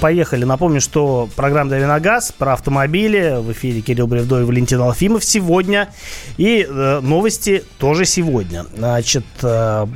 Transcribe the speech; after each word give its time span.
Поехали. 0.00 0.44
Напомню, 0.44 0.80
что 0.80 1.28
программа 1.34 1.70
«Дави 1.70 1.84
на 1.84 1.98
газ» 1.98 2.32
про 2.36 2.52
автомобили. 2.52 3.40
В 3.40 3.50
эфире 3.50 3.80
Кирилл 3.80 4.06
Бревдо 4.06 4.40
и 4.40 4.44
Валентин 4.44 4.80
Алфимов 4.80 5.24
сегодня. 5.24 5.88
И 6.36 6.64
э, 6.68 7.00
новости 7.00 7.64
тоже 7.78 8.04
сегодня. 8.04 8.64
Значит, 8.76 9.24
э, 9.42 9.86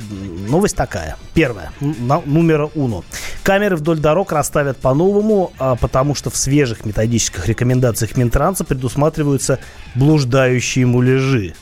новость 0.49 0.75
такая. 0.75 1.15
Первая. 1.33 1.71
Номера 1.79 2.69
уно. 2.75 3.05
Камеры 3.43 3.77
вдоль 3.77 3.99
дорог 3.99 4.33
расставят 4.33 4.77
по-новому, 4.77 5.53
э, 5.57 5.75
потому 5.79 6.15
что 6.15 6.29
в 6.29 6.35
свежих 6.35 6.85
методических 6.85 7.47
рекомендациях 7.47 8.17
Минтранса 8.17 8.65
предусматриваются 8.65 9.59
блуждающие 9.95 10.85
муляжи 10.85 11.55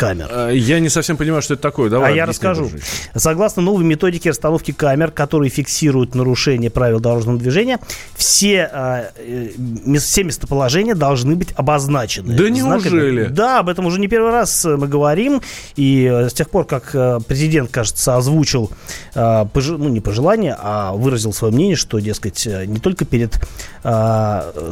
камер. 0.00 0.28
Э, 0.30 0.50
я 0.54 0.80
не 0.80 0.88
совсем 0.88 1.18
понимаю, 1.18 1.42
что 1.42 1.54
это 1.54 1.62
такое. 1.62 1.90
Давай 1.90 2.12
а 2.12 2.16
я 2.16 2.24
расскажу. 2.24 2.62
Дружище. 2.62 2.84
Согласно 3.14 3.60
новой 3.60 3.84
методике 3.84 4.30
расстановки 4.30 4.72
камер, 4.72 5.10
которые 5.10 5.50
фиксируют 5.50 6.14
нарушение 6.14 6.70
правил 6.70 7.00
дорожного 7.00 7.38
движения, 7.38 7.78
все, 8.14 8.70
э, 8.72 9.10
э 9.18 9.98
все 9.98 10.24
местоположения 10.24 10.94
должны 10.94 11.36
быть 11.36 11.52
обозначены. 11.54 12.34
Да 12.34 12.48
неужели? 12.48 13.26
Да, 13.26 13.58
об 13.58 13.68
этом 13.68 13.84
уже 13.86 14.00
не 14.00 14.08
первый 14.08 14.32
раз 14.32 14.64
мы 14.64 14.88
говорим. 14.88 15.42
И 15.76 16.06
с 16.06 16.32
тех 16.32 16.48
пор, 16.48 16.64
как 16.64 16.92
президент, 17.26 17.70
кажется, 17.70 18.16
озвучил, 18.16 18.70
ну 19.14 19.88
не 19.88 20.00
пожелание, 20.00 20.56
а 20.58 20.92
выразил 20.92 21.32
свое 21.34 21.52
мнение, 21.52 21.76
что, 21.76 21.98
дескать, 21.98 22.46
не 22.46 22.78
только 22.78 23.04
перед 23.04 23.38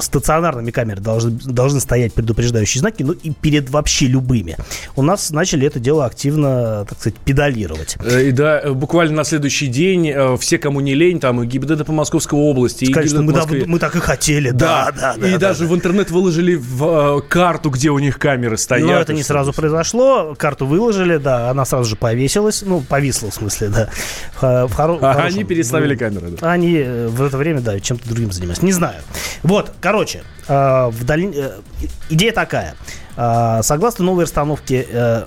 стационарными 0.01 0.71
камерами 0.71 1.05
должны, 1.05 1.31
должны 1.33 1.81
стоять 1.81 2.15
предупреждающие 2.15 2.81
знаки, 2.81 3.03
но 3.03 3.13
и 3.13 3.31
перед 3.31 3.69
вообще 3.71 4.07
любыми. 4.07 4.57
У 4.97 5.03
нас 5.03 5.18
нас 5.19 5.31
начали 5.31 5.67
это 5.67 5.81
дело 5.81 6.07
активно, 6.07 6.85
так 6.89 6.99
сказать, 6.99 7.19
педалировать. 7.19 7.97
Э, 8.01 8.29
и 8.29 8.33
да, 8.33 8.61
э, 8.61 8.73
буквально 8.73 9.17
на 9.17 9.25
следующий 9.25 9.67
день 9.67 10.09
э, 10.09 10.37
все, 10.39 10.59
кому 10.59 10.81
не 10.81 10.95
лень, 10.95 11.21
там 11.21 11.43
и 11.43 11.47
ГИБДД 11.47 11.85
по 11.85 11.93
Московской 11.93 12.39
области, 12.39 12.85
и 12.85 12.93
Конечно, 12.93 13.23
мы, 13.23 13.33
Москве... 13.33 13.65
мы 13.67 13.79
так 13.79 13.97
и 13.97 14.01
хотели, 14.01 14.51
да, 14.51 14.93
да, 14.93 15.17
да. 15.19 15.29
И 15.29 15.33
да, 15.33 15.39
даже 15.39 15.65
да. 15.65 15.71
в 15.71 15.75
интернет 15.75 16.11
выложили 16.11 16.55
в, 16.55 17.19
э, 17.19 17.29
карту, 17.29 17.71
где 17.71 17.91
у 17.91 17.99
них 17.99 18.19
камеры 18.19 18.57
стоят. 18.57 18.87
Но 18.87 18.95
это 18.95 19.13
не 19.13 19.23
сразу 19.23 19.53
произошло, 19.53 20.35
карту 20.39 20.67
выложили, 20.67 21.17
да, 21.17 21.51
она 21.51 21.65
сразу 21.65 21.91
же 21.91 21.97
повесилась, 21.97 22.63
ну, 22.63 22.81
повисла 22.81 23.31
в 23.31 23.35
смысле, 23.35 23.69
да. 23.69 23.89
В, 24.35 24.73
хоро- 24.73 24.99
а 25.01 25.15
хорошем, 25.15 25.39
они 25.39 25.45
переставили 25.45 25.97
в, 25.97 25.99
камеры, 25.99 26.29
да. 26.31 26.53
Они 26.53 26.83
в 26.83 27.23
это 27.23 27.37
время, 27.37 27.61
да, 27.61 27.79
чем-то 27.81 28.09
другим 28.09 28.33
занимались, 28.33 28.63
не 28.63 28.73
знаю. 28.73 29.03
Вот, 29.43 29.73
короче, 29.81 30.23
э, 30.47 30.89
в 30.91 31.05
долине, 31.05 31.51
идея 32.09 32.33
такая– 32.33 32.75
согласно 33.63 34.05
новой 34.05 34.25
расстановке 34.25 34.87
э, 34.89 35.25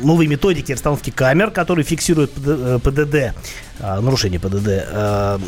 новой 0.00 0.26
методики 0.26 0.72
расстановки 0.72 1.10
камер, 1.10 1.50
которые 1.50 1.84
фиксируют 1.84 2.32
ПДД, 2.32 3.14
э, 3.14 3.32
а, 3.80 4.00
нарушение 4.00 4.40
ПДД, 4.40 4.66
э, 4.66 5.38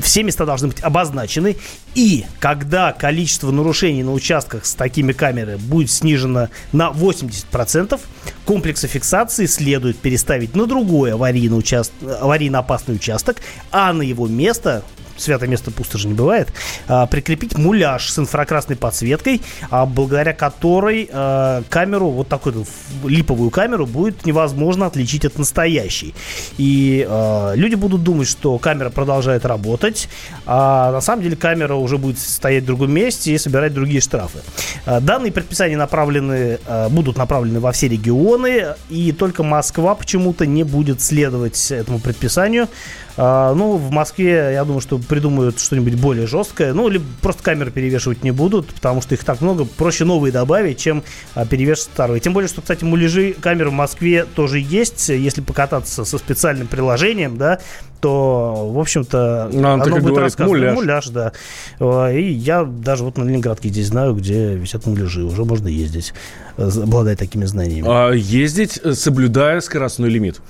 все 0.00 0.22
места 0.22 0.46
должны 0.46 0.68
быть 0.68 0.82
обозначены. 0.82 1.56
И 1.94 2.24
когда 2.38 2.92
количество 2.92 3.50
нарушений 3.50 4.02
на 4.02 4.12
участках 4.12 4.64
с 4.64 4.74
такими 4.74 5.12
камерами 5.12 5.56
будет 5.56 5.90
снижено 5.90 6.48
на 6.72 6.90
80%, 6.90 8.00
комплексы 8.44 8.86
фиксации 8.86 9.46
следует 9.46 9.98
переставить 9.98 10.54
на 10.54 10.66
другой 10.66 11.14
аварийно, 11.14 11.56
участ... 11.56 11.92
аварийно 12.20 12.60
опасный 12.60 12.96
участок, 12.96 13.38
а 13.70 13.92
на 13.92 14.02
его 14.02 14.26
место 14.26 14.82
святое 15.22 15.48
место 15.48 15.70
пусто 15.70 15.98
же 15.98 16.08
не 16.08 16.14
бывает, 16.14 16.52
а, 16.88 17.06
прикрепить 17.06 17.56
муляж 17.56 18.10
с 18.10 18.18
инфракрасной 18.18 18.76
подсветкой, 18.76 19.42
а, 19.70 19.86
благодаря 19.86 20.32
которой 20.32 21.08
а, 21.12 21.62
камеру, 21.68 22.10
вот 22.10 22.28
такую 22.28 22.66
липовую 23.04 23.50
камеру, 23.50 23.86
будет 23.86 24.26
невозможно 24.26 24.86
отличить 24.86 25.24
от 25.24 25.38
настоящей. 25.38 26.14
И 26.58 27.06
люди 27.54 27.74
будут 27.74 28.02
думать, 28.02 28.28
что 28.28 28.58
камера 28.58 28.90
продолжает 28.90 29.44
работать, 29.44 30.08
а 30.46 30.92
на 30.92 31.00
самом 31.00 31.22
деле 31.22 31.36
камера 31.36 31.74
уже 31.74 31.98
будет 31.98 32.18
стоять 32.18 32.64
в 32.64 32.66
другом 32.66 32.92
месте 32.92 33.32
и 33.32 33.38
собирать 33.38 33.74
другие 33.74 34.00
штрафы. 34.00 34.38
Данные 34.86 35.32
предписания 35.32 35.76
направлены, 35.76 36.58
будут 36.90 37.16
направлены 37.16 37.60
во 37.60 37.72
все 37.72 37.88
регионы, 37.88 38.74
и 38.88 39.12
только 39.12 39.42
Москва 39.42 39.94
почему-то 39.94 40.46
не 40.46 40.64
будет 40.64 41.00
следовать 41.00 41.70
этому 41.70 41.98
предписанию. 41.98 42.68
А, 43.16 43.54
ну, 43.54 43.76
в 43.76 43.90
Москве, 43.90 44.50
я 44.52 44.64
думаю, 44.64 44.80
что 44.80 44.98
придумают 44.98 45.60
что-нибудь 45.60 45.94
более 45.96 46.26
жесткое. 46.26 46.72
Ну, 46.72 46.88
либо 46.88 47.04
просто 47.20 47.42
камеры 47.42 47.70
перевешивать 47.70 48.24
не 48.24 48.30
будут, 48.30 48.68
потому 48.68 49.02
что 49.02 49.14
их 49.14 49.24
так 49.24 49.40
много. 49.40 49.64
Проще 49.64 50.04
новые 50.04 50.32
добавить, 50.32 50.78
чем 50.78 51.02
а, 51.34 51.44
перевешивать 51.44 51.92
старые. 51.92 52.20
Тем 52.20 52.32
более, 52.32 52.48
что, 52.48 52.62
кстати, 52.62 52.84
муляжи 52.84 53.34
камер 53.34 53.68
в 53.68 53.72
Москве 53.72 54.24
тоже 54.24 54.58
есть. 54.58 55.08
Если 55.08 55.40
покататься 55.40 56.04
со 56.04 56.18
специальным 56.18 56.66
приложением, 56.66 57.36
да, 57.36 57.58
то, 58.00 58.68
в 58.72 58.78
общем-то, 58.80 59.50
ну, 59.52 59.68
оно 59.68 59.84
будет 59.84 60.00
говорит, 60.00 60.18
рассказывать. 60.18 60.60
Муляж. 60.60 60.74
муляж, 60.74 61.08
да. 61.08 61.32
А, 61.78 62.10
и 62.10 62.32
я 62.32 62.64
даже 62.64 63.04
вот 63.04 63.16
на 63.16 63.24
Ленинградке 63.24 63.68
здесь 63.68 63.88
знаю, 63.88 64.14
где 64.14 64.54
висят 64.54 64.86
муляжи. 64.86 65.22
Уже 65.22 65.44
можно 65.44 65.68
ездить, 65.68 66.12
э, 66.56 66.68
обладая 66.68 67.14
такими 67.14 67.44
знаниями. 67.44 67.86
А 67.88 68.10
ездить, 68.10 68.80
э, 68.82 68.94
соблюдая 68.94 69.60
скоростной 69.60 70.08
лимит? 70.08 70.40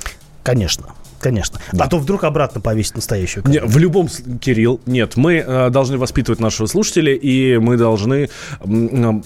Конечно. 0.42 0.86
Конечно. 1.22 1.60
Да. 1.72 1.84
А 1.84 1.88
то 1.88 1.98
вдруг 1.98 2.24
обратно 2.24 2.60
повесить 2.60 2.96
настоящую 2.96 3.44
камеру. 3.44 3.64
Не, 3.64 3.72
в 3.72 3.78
любом... 3.78 4.08
Кирилл, 4.40 4.80
нет. 4.86 5.16
Мы 5.16 5.36
э, 5.36 5.70
должны 5.70 5.96
воспитывать 5.96 6.40
нашего 6.40 6.66
слушателя, 6.66 7.14
и 7.14 7.58
мы 7.58 7.76
должны 7.76 8.28
э, 8.60 9.20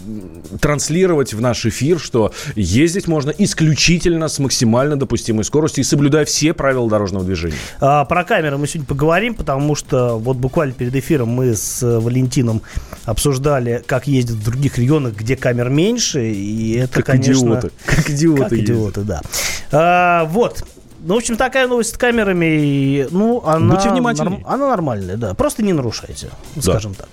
транслировать 0.60 1.32
в 1.32 1.40
наш 1.40 1.64
эфир, 1.64 1.98
что 1.98 2.32
ездить 2.54 3.08
можно 3.08 3.30
исключительно 3.30 4.28
с 4.28 4.38
максимально 4.38 4.96
допустимой 4.96 5.44
скоростью 5.44 5.84
и 5.84 5.84
соблюдая 5.84 6.26
все 6.26 6.52
правила 6.52 6.86
дорожного 6.90 7.24
движения. 7.24 7.56
А, 7.80 8.04
про 8.04 8.24
камеры 8.24 8.58
мы 8.58 8.66
сегодня 8.66 8.86
поговорим, 8.86 9.34
потому 9.34 9.74
что 9.74 10.18
вот 10.18 10.36
буквально 10.36 10.74
перед 10.74 10.94
эфиром 10.94 11.30
мы 11.30 11.54
с 11.54 11.80
Валентином 11.82 12.60
обсуждали, 13.06 13.82
как 13.86 14.06
ездят 14.06 14.36
в 14.36 14.44
других 14.44 14.76
регионах, 14.76 15.14
где 15.14 15.34
камер 15.34 15.70
меньше, 15.70 16.30
и 16.30 16.74
это, 16.74 16.96
как 16.96 17.06
конечно... 17.06 17.46
Идиоты. 17.46 17.70
Как 17.86 18.10
идиоты. 18.10 18.42
Как 18.42 18.52
идиоты, 18.52 19.00
да. 19.00 19.22
А, 19.72 20.24
вот. 20.26 20.62
Ну, 21.06 21.14
в 21.14 21.18
общем, 21.18 21.36
такая 21.36 21.68
новость 21.68 21.94
с 21.94 21.98
камерами, 21.98 23.06
ну, 23.12 23.40
она... 23.46 23.74
Будьте 23.74 23.90
внимательны. 23.90 24.30
Норм, 24.30 24.44
она 24.44 24.68
нормальная, 24.68 25.16
да. 25.16 25.34
Просто 25.34 25.62
не 25.62 25.72
нарушайте, 25.72 26.30
да. 26.56 26.62
скажем 26.62 26.94
так. 26.94 27.08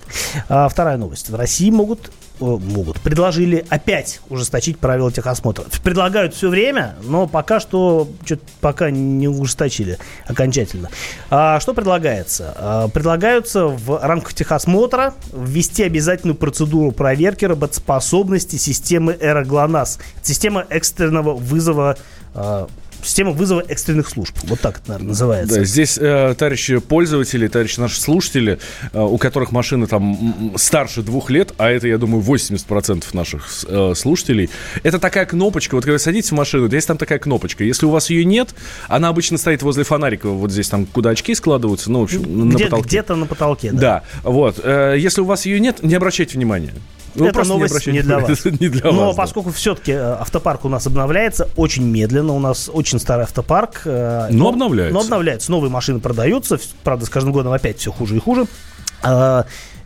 А, 0.48 0.68
вторая 0.68 0.96
новость. 0.96 1.30
В 1.30 1.36
России 1.36 1.70
могут 1.70 2.10
могут. 2.40 3.00
Предложили 3.00 3.64
опять 3.68 4.20
ужесточить 4.28 4.78
правила 4.78 5.12
техосмотра. 5.12 5.64
Предлагают 5.82 6.34
все 6.34 6.48
время, 6.48 6.96
но 7.02 7.26
пока 7.26 7.60
что 7.60 8.08
что 8.24 8.38
пока 8.60 8.90
не 8.90 9.28
ужесточили 9.28 9.98
окончательно. 10.26 10.90
А, 11.30 11.60
что 11.60 11.74
предлагается? 11.74 12.52
А, 12.56 12.88
предлагаются 12.88 13.66
в 13.66 14.00
рамках 14.04 14.34
техосмотра 14.34 15.14
ввести 15.32 15.84
обязательную 15.84 16.34
процедуру 16.36 16.90
проверки 16.90 17.44
работоспособности 17.44 18.56
системы 18.56 19.16
Эроглонас. 19.20 19.98
Система 20.22 20.66
экстренного 20.68 21.34
вызова 21.34 21.96
а, 22.34 22.66
Система 23.04 23.32
вызова 23.32 23.62
экстренных 23.68 24.08
служб. 24.08 24.34
Вот 24.44 24.60
так 24.60 24.78
это, 24.78 24.88
наверное, 24.88 25.08
называется. 25.08 25.56
Да, 25.56 25.64
здесь, 25.64 25.98
э, 25.98 26.34
товарищи 26.36 26.78
пользователи, 26.78 27.48
товарищи 27.48 27.78
наши 27.78 28.00
слушатели, 28.00 28.58
э, 28.92 29.00
у 29.00 29.18
которых 29.18 29.52
машины 29.52 29.86
там 29.86 30.54
старше 30.56 31.02
двух 31.02 31.30
лет, 31.30 31.52
а 31.58 31.70
это, 31.70 31.86
я 31.86 31.98
думаю, 31.98 32.22
80% 32.22 33.04
наших 33.12 33.48
э, 33.66 33.92
слушателей, 33.94 34.50
это 34.82 34.98
такая 34.98 35.26
кнопочка, 35.26 35.74
вот 35.74 35.84
когда 35.84 35.98
садитесь 35.98 36.30
в 36.30 36.34
машину, 36.34 36.68
здесь 36.68 36.86
там 36.86 36.96
такая 36.96 37.18
кнопочка. 37.18 37.64
Если 37.64 37.86
у 37.86 37.90
вас 37.90 38.10
ее 38.10 38.24
нет, 38.24 38.54
она 38.88 39.08
обычно 39.08 39.38
стоит 39.38 39.62
возле 39.62 39.84
фонарика, 39.84 40.28
вот 40.28 40.50
здесь 40.50 40.68
там, 40.68 40.86
куда 40.86 41.10
очки 41.10 41.34
складываются, 41.34 41.90
ну, 41.90 42.00
в 42.00 42.04
общем, 42.04 42.22
Где, 42.22 42.64
на 42.64 42.70
потолке. 42.70 42.88
Где-то 42.88 43.16
на 43.16 43.26
потолке, 43.26 43.72
да. 43.72 43.78
Да, 43.78 44.02
вот. 44.22 44.60
Э, 44.62 44.94
если 44.98 45.20
у 45.20 45.24
вас 45.24 45.46
ее 45.46 45.60
нет, 45.60 45.82
не 45.82 45.94
обращайте 45.94 46.36
внимания. 46.36 46.72
Ну, 47.14 47.26
Это 47.26 47.44
новость 47.44 47.86
не, 47.86 47.94
не 47.94 48.02
для 48.02 48.18
вас. 48.18 48.44
не 48.60 48.68
для 48.68 48.90
Но 48.90 49.06
вас, 49.06 49.16
поскольку 49.16 49.50
да. 49.50 49.54
все-таки 49.54 49.92
э, 49.92 50.16
автопарк 50.20 50.64
у 50.64 50.68
нас 50.68 50.86
обновляется 50.86 51.48
очень 51.56 51.84
медленно, 51.84 52.32
у 52.32 52.38
нас 52.38 52.70
очень 52.72 52.98
старый 52.98 53.24
автопарк. 53.24 53.82
Э, 53.84 54.28
но, 54.30 54.44
но 54.44 54.48
обновляется. 54.50 54.94
Но 54.94 55.00
обновляется. 55.00 55.50
Новые 55.50 55.70
машины 55.70 56.00
продаются. 56.00 56.58
Правда, 56.82 57.06
с 57.06 57.08
каждым 57.08 57.32
годом 57.32 57.52
опять 57.52 57.78
все 57.78 57.92
хуже 57.92 58.16
и 58.16 58.20
хуже. 58.20 58.46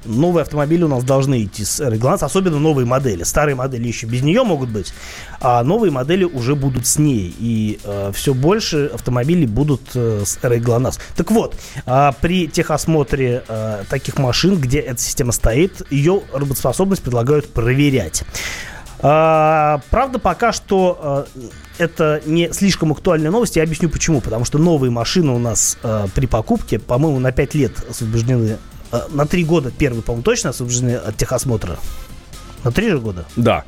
Новые 0.05 0.43
автомобили 0.43 0.85
у 0.85 0.89
нас 0.89 1.05
должны 1.05 1.45
идти 1.45 1.65
с 1.65 1.81
R-Glance, 1.81 2.25
особенно 2.25 2.59
новые 2.59 2.87
модели. 2.87 3.23
Старые 3.25 3.55
модели 3.55 3.87
еще 3.87 4.07
без 4.07 4.23
нее 4.23 4.43
могут 4.45 4.69
быть, 4.69 4.93
а 5.41 5.63
новые 5.63 5.91
модели 5.91 6.25
уже 6.25 6.55
будут 6.55 6.87
с 6.87 6.99
ней. 6.99 7.35
И 7.39 7.81
э, 7.83 8.13
все 8.15 8.35
больше 8.35 8.91
автомобилей 8.95 9.47
будут 9.47 9.83
э, 9.95 10.23
с 10.25 10.39
R-Glance. 10.43 10.99
Так 11.17 11.31
вот, 11.31 11.57
э, 11.87 12.13
при 12.21 12.49
техосмотре 12.49 13.43
э, 13.47 13.85
таких 13.89 14.19
машин, 14.19 14.61
где 14.61 14.79
эта 14.79 15.01
система 15.01 15.33
стоит, 15.33 15.83
ее 15.91 16.23
работоспособность 16.33 17.03
предлагают 17.03 17.53
проверять. 17.53 18.25
А, 19.01 19.81
правда, 19.91 20.19
пока 20.19 20.53
что 20.53 20.99
а, 21.01 21.27
это 21.79 22.21
не 22.27 22.53
слишком 22.53 22.93
актуальная 22.93 23.31
новость. 23.31 23.57
Я 23.57 23.63
объясню 23.63 23.89
почему. 23.89 24.21
Потому 24.21 24.45
что 24.45 24.59
новые 24.59 24.91
машины 24.91 25.33
у 25.33 25.39
нас 25.39 25.79
а, 25.83 26.07
при 26.15 26.27
покупке, 26.27 26.79
по-моему, 26.79 27.19
на 27.21 27.33
5 27.33 27.55
лет 27.55 27.73
освобождены 27.89 28.59
на 29.11 29.27
три 29.27 29.45
года 29.45 29.71
первый, 29.71 30.03
по-моему, 30.03 30.23
точно 30.23 30.51
освобождены 30.51 30.97
от 30.97 31.17
техосмотра. 31.17 31.79
На 32.65 32.73
три 32.73 32.91
же 32.91 32.99
года? 32.99 33.25
Да. 33.37 33.65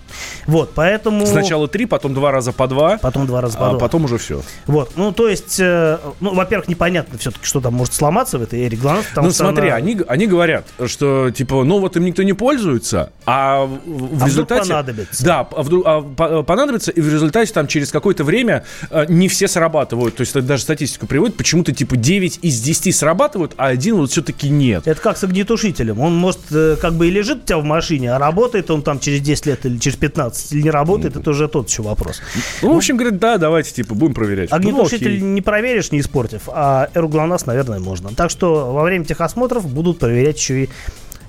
Вот, 0.47 0.73
поэтому... 0.75 1.27
Сначала 1.27 1.69
три, 1.69 1.87
потом 1.87 2.15
два 2.15 2.31
раза 2.33 2.53
по 2.53 2.67
два. 2.67 2.99
Потом 2.99 3.27
два 3.27 3.41
раза 3.41 3.59
по 3.59 3.67
а 3.67 3.71
два. 3.71 3.79
потом 3.79 4.05
уже 4.05 4.19
все. 4.19 4.43
Вот, 4.67 4.93
ну, 4.97 5.13
то 5.13 5.29
есть, 5.29 5.59
э, 5.61 5.99
ну, 6.21 6.35
во-первых, 6.35 6.69
непонятно 6.69 7.19
все-таки, 7.19 7.45
что 7.45 7.61
там 7.61 7.75
может 7.75 7.95
сломаться 7.95 8.39
в 8.39 8.43
этой 8.43 8.71
потому 9.11 9.27
Ну 9.27 9.33
смотри, 9.33 9.69
она- 9.69 9.77
они, 9.77 10.01
они 10.09 10.27
говорят, 10.27 10.67
что 10.87 11.31
типа, 11.31 11.65
ну 11.65 11.79
вот 11.79 11.97
им 11.97 12.05
никто 12.05 12.23
не 12.23 12.33
пользуется, 12.33 13.13
а 13.27 13.65
в, 13.67 14.23
А 14.23 14.27
результате... 14.27 14.63
вдруг 14.63 14.69
понадобится. 14.69 15.25
Да, 15.25 15.41
а 15.41 15.63
вдруг 15.63 15.83
а 15.87 16.03
по- 16.03 16.43
понадобится, 16.43 16.91
и 16.91 17.01
в 17.01 17.13
результате 17.13 17.53
там 17.53 17.67
через 17.67 17.91
какое-то 17.91 18.25
время 18.25 18.65
э, 18.91 19.07
не 19.09 19.29
все 19.29 19.49
срабатывают. 19.49 20.17
То 20.17 20.23
есть 20.23 20.33
это 20.35 20.43
даже 20.43 20.63
статистику 20.63 21.07
приводит, 21.07 21.37
почему-то 21.37 21.73
типа 21.73 21.97
9 21.97 22.41
из 22.43 22.61
10 22.61 22.95
срабатывают, 22.95 23.53
а 23.57 23.67
один 23.67 23.97
вот 23.97 24.11
все-таки 24.11 24.49
нет. 24.49 24.87
Это 24.87 25.01
как 25.01 25.17
с 25.17 25.25
огнетушителем. 25.25 26.01
Он, 26.01 26.17
может, 26.17 26.41
э, 26.51 26.77
как 26.81 26.95
бы 26.95 27.09
и 27.09 27.11
лежит 27.11 27.45
у 27.45 27.47
тебя 27.47 27.59
в 27.59 27.65
машине, 27.65 28.13
а 28.15 28.19
работает 28.19 28.71
он 28.71 28.80
там 28.81 29.01
через 29.01 29.21
10 29.21 29.47
лет 29.47 29.67
или 29.67 29.79
через 29.79 29.97
15, 29.97 30.53
или 30.53 30.63
не 30.63 30.71
работает, 30.71 31.17
это 31.17 31.31
уже 31.31 31.49
тот 31.49 31.69
еще 31.69 31.83
вопрос. 31.83 32.21
Ну, 32.63 32.75
в 32.75 32.77
общем, 32.77 32.97
говорят, 32.97 33.19
да, 33.19 33.39
давайте, 33.39 33.73
типа, 33.73 33.95
будем 33.95 34.15
проверять. 34.15 34.51
Ну, 34.51 34.57
Огнетушитель 34.57 35.17
окей. 35.17 35.21
не 35.21 35.41
проверишь, 35.41 35.93
не 35.93 36.01
испортив, 36.01 36.43
а 36.49 36.89
Эру 36.95 37.09
ГЛОНАСС, 37.09 37.47
наверное, 37.47 37.79
можно. 37.79 38.11
Так 38.11 38.31
что 38.31 38.73
во 38.73 38.83
время 38.83 39.05
техосмотров 39.05 39.67
будут 39.69 39.99
проверять 39.99 40.39
еще 40.39 40.65
и 40.65 40.69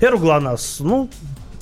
Эру 0.00 0.18
ГЛОНАСС. 0.18 0.78
Ну, 0.80 1.08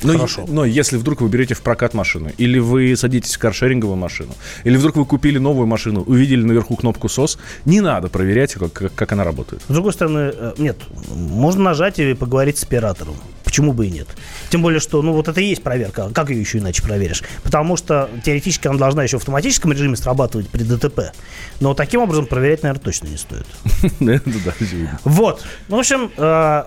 Но, 0.03 0.13
хорошо. 0.15 0.45
но 0.49 0.65
если 0.65 0.97
вдруг 0.97 1.21
вы 1.21 1.29
берете 1.29 1.55
в 1.55 1.61
прокат 1.61 1.93
машину, 1.95 2.31
или 2.39 2.59
вы 2.59 2.97
садитесь 2.97 3.37
в 3.37 3.39
каршеринговую 3.39 3.97
машину, 3.97 4.33
или 4.65 4.77
вдруг 4.77 4.97
вы 4.97 5.05
купили 5.05 5.39
новую 5.39 5.67
машину, 5.67 6.03
увидели 6.03 6.43
наверху 6.43 6.77
кнопку 6.77 7.09
СОС, 7.09 7.39
не 7.67 7.81
надо 7.81 8.09
проверять, 8.09 8.55
как, 8.55 8.73
как, 8.73 8.95
как 8.95 9.13
она 9.13 9.25
работает. 9.25 9.63
С 9.69 9.73
другой 9.73 9.93
стороны, 9.93 10.33
э, 10.35 10.55
нет, 10.59 10.79
можно 11.15 11.65
нажать 11.65 11.99
и 11.99 12.15
поговорить 12.15 12.57
с 12.59 12.65
оператором. 12.65 13.15
Почему 13.51 13.73
бы 13.73 13.89
и 13.89 13.91
нет? 13.91 14.07
Тем 14.49 14.63
более, 14.63 14.79
что, 14.79 15.03
ну, 15.03 15.13
вот 15.13 15.27
это 15.27 15.41
и 15.41 15.47
есть 15.47 15.65
проверка. 15.65 16.09
Как 16.15 16.31
ее 16.31 16.39
еще 16.39 16.59
иначе 16.59 16.85
проверишь? 16.85 17.25
Потому 17.43 17.77
что 17.77 18.09
теоретически 18.25 18.69
она 18.69 18.79
должна 18.79 19.03
еще 19.03 19.19
в 19.19 19.23
автоматическом 19.23 19.73
режиме 19.73 19.97
срабатывать 19.97 20.49
при 20.49 20.63
ДТП. 20.63 21.13
Но 21.59 21.75
таким 21.75 22.01
образом 22.01 22.27
проверять, 22.27 22.63
наверное, 22.63 22.81
точно 22.81 23.09
не 23.09 23.17
стоит. 23.17 23.47
Вот. 25.03 25.45
Ну, 25.67 25.79
в 25.79 25.81
общем, 25.81 26.13
э, 26.17 26.63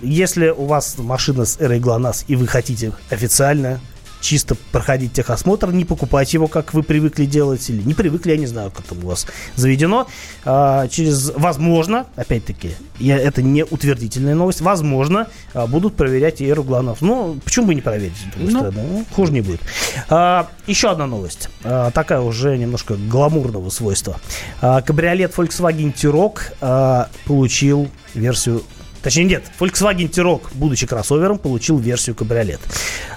если 0.00 0.48
у 0.48 0.64
вас 0.64 0.96
машина 0.96 1.44
с 1.44 1.60
эрой 1.60 1.80
ГЛОНАСС 1.80 2.24
и 2.28 2.36
вы 2.36 2.46
хотите 2.46 2.92
официально 3.10 3.78
чисто 4.22 4.54
проходить 4.70 5.12
техосмотр, 5.12 5.72
не 5.72 5.84
покупать 5.84 6.32
его, 6.32 6.46
как 6.46 6.72
вы 6.72 6.82
привыкли 6.82 7.26
делать, 7.26 7.68
или 7.68 7.82
не 7.82 7.92
привыкли, 7.92 8.30
я 8.30 8.36
не 8.38 8.46
знаю, 8.46 8.70
как 8.70 8.86
там 8.86 9.04
у 9.04 9.08
вас 9.08 9.26
заведено, 9.56 10.06
а, 10.44 10.88
через, 10.88 11.32
возможно, 11.36 12.06
опять-таки, 12.16 12.70
я, 12.98 13.18
это 13.18 13.42
не 13.42 13.64
утвердительная 13.64 14.34
новость, 14.34 14.60
возможно, 14.60 15.26
а, 15.52 15.66
будут 15.66 15.96
проверять 15.96 16.40
и 16.40 16.46
эру 16.46 16.62
ГЛОНАСС. 16.62 17.00
Ну, 17.00 17.38
почему 17.44 17.66
бы 17.66 17.74
не 17.74 17.82
проверить? 17.82 18.12
другой 18.36 18.52
Ну. 18.52 18.58
стороны? 18.60 18.82
Ну, 18.88 19.06
хуже 19.14 19.32
не 19.32 19.40
будет. 19.40 19.60
А, 20.08 20.48
еще 20.66 20.90
одна 20.90 21.06
новость, 21.06 21.48
а, 21.64 21.90
такая 21.90 22.20
уже 22.20 22.56
немножко 22.56 22.94
гламурного 22.94 23.68
свойства. 23.70 24.20
А, 24.60 24.80
кабриолет 24.82 25.34
Volkswagen 25.36 25.92
T-Roc 25.92 26.38
а, 26.60 27.08
получил 27.26 27.90
версию 28.14 28.62
Точнее, 29.02 29.24
нет, 29.24 29.42
Volkswagen 29.58 30.08
T-Roc, 30.08 30.42
будучи 30.54 30.86
кроссовером, 30.86 31.38
получил 31.38 31.78
версию 31.78 32.14
кабриолет. 32.14 32.60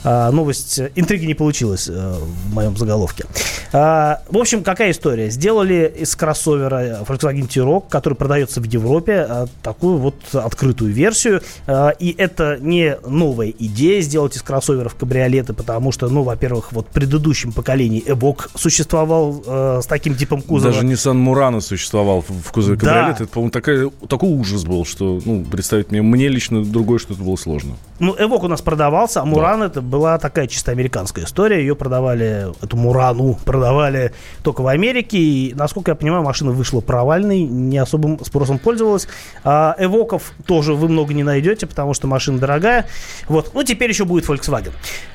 А, 0.04 0.32
новость, 0.32 0.80
э, 0.80 0.92
интриги 0.96 1.26
не 1.26 1.34
получилось 1.34 1.88
э, 1.90 2.16
в 2.20 2.54
моем 2.54 2.76
заголовке. 2.78 3.26
А, 3.72 4.22
в 4.30 4.38
общем, 4.38 4.64
какая 4.64 4.92
история? 4.92 5.30
Сделали 5.30 5.94
из 5.98 6.16
кроссовера 6.16 7.04
Volkswagen 7.08 7.48
T-Roc, 7.48 7.86
который 7.90 8.14
продается 8.16 8.62
в 8.62 8.66
Европе, 8.66 9.26
а, 9.28 9.46
такую 9.64 9.98
вот 9.98 10.16
открытую 10.34 10.92
версию. 10.94 11.42
А, 11.68 11.90
и 11.90 12.16
это 12.18 12.58
не 12.60 12.98
новая 13.06 13.50
идея 13.58 14.02
сделать 14.02 14.36
из 14.38 14.42
кроссоверов 14.42 14.96
кабриолеты, 14.96 15.54
потому 15.54 15.92
что, 15.92 16.08
ну, 16.08 16.24
во-первых, 16.24 16.72
вот 16.72 16.88
в 16.88 16.92
предыдущем 16.92 17.52
поколении 17.52 18.04
Evoque 18.06 18.50
существовал 18.56 19.44
э, 19.46 19.80
с 19.84 19.86
таким 19.86 20.16
типом 20.16 20.42
кузова. 20.42 20.74
Даже 20.74 20.86
Nissan 20.86 21.24
Murano 21.24 21.62
существовал 21.62 22.22
в 22.28 22.52
кузове 22.52 22.78
Да. 22.78 22.86
кабриолета. 22.88 23.24
Это, 23.24 23.32
по-моему, 23.32 23.52
такая, 23.52 23.90
такой 24.08 24.30
ужас 24.30 24.64
был, 24.64 24.86
что, 24.86 25.20
ну, 25.26 25.44
представить 25.76 25.92
мне, 25.92 26.02
мне 26.02 26.28
лично 26.28 26.64
другое 26.64 27.00
что-то 27.00 27.22
было 27.22 27.36
сложно. 27.36 27.76
Ну, 28.00 28.16
Эвок 28.18 28.44
у 28.44 28.48
нас 28.48 28.62
продавался, 28.62 29.22
а 29.22 29.26
Муран 29.26 29.64
это 29.64 29.82
была 29.82 30.18
такая 30.18 30.48
чисто 30.48 30.72
американская 30.72 31.26
история. 31.26 31.60
Ее 31.60 31.76
продавали, 31.76 32.48
эту 32.62 32.78
Мурану 32.78 33.38
продавали 33.46 34.14
только 34.44 34.62
в 34.62 34.68
Америке. 34.68 35.18
И, 35.18 35.54
насколько 35.56 35.92
я 35.92 35.96
понимаю, 35.96 36.24
машина 36.24 36.52
вышла 36.52 36.82
провальной, 36.82 37.42
не 37.44 37.78
особым 37.78 38.20
спросом 38.24 38.60
пользовалась. 38.60 39.08
А 39.44 39.76
Эвоков 39.78 40.34
тоже 40.46 40.74
вы 40.74 40.90
много 40.90 41.14
не 41.14 41.24
найдете, 41.24 41.68
потому 41.68 41.94
что 41.94 42.08
машина 42.08 42.40
дорогая. 42.40 42.88
Вот. 43.28 43.52
Ну, 43.54 43.64
теперь 43.64 43.90
еще 43.90 44.06
будет 44.06 44.26
Volkswagen. 44.26 44.72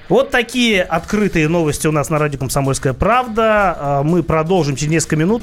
Вот 0.09 0.31
такие 0.31 0.83
открытые 0.83 1.49
новости 1.49 1.87
у 1.87 1.93
нас 1.93 2.11
на 2.11 2.19
радио 2.19 2.39
«Комсомольская 2.39 2.93
правда». 2.93 3.77
А, 3.79 4.03
Мы 4.03 4.23
продолжим 4.23 4.77
через 4.77 4.91
несколько 4.91 5.17
минут. 5.17 5.43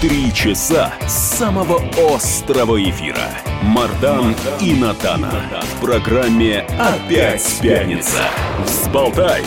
Три 0.00 0.32
часа 0.32 0.92
самого 1.08 1.82
острого 2.14 2.80
эфира. 2.80 3.32
Мардан 3.62 4.32
и 4.60 4.72
Надана. 4.74 5.32
В 5.60 5.80
программе 5.84 6.60
«Опять 6.78 7.58
пятница». 7.60 8.20
Взболтай 8.64 9.42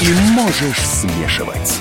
и 0.00 0.12
можешь 0.32 0.80
смешивать. 0.80 1.78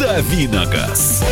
Давиногаз. 0.00 1.22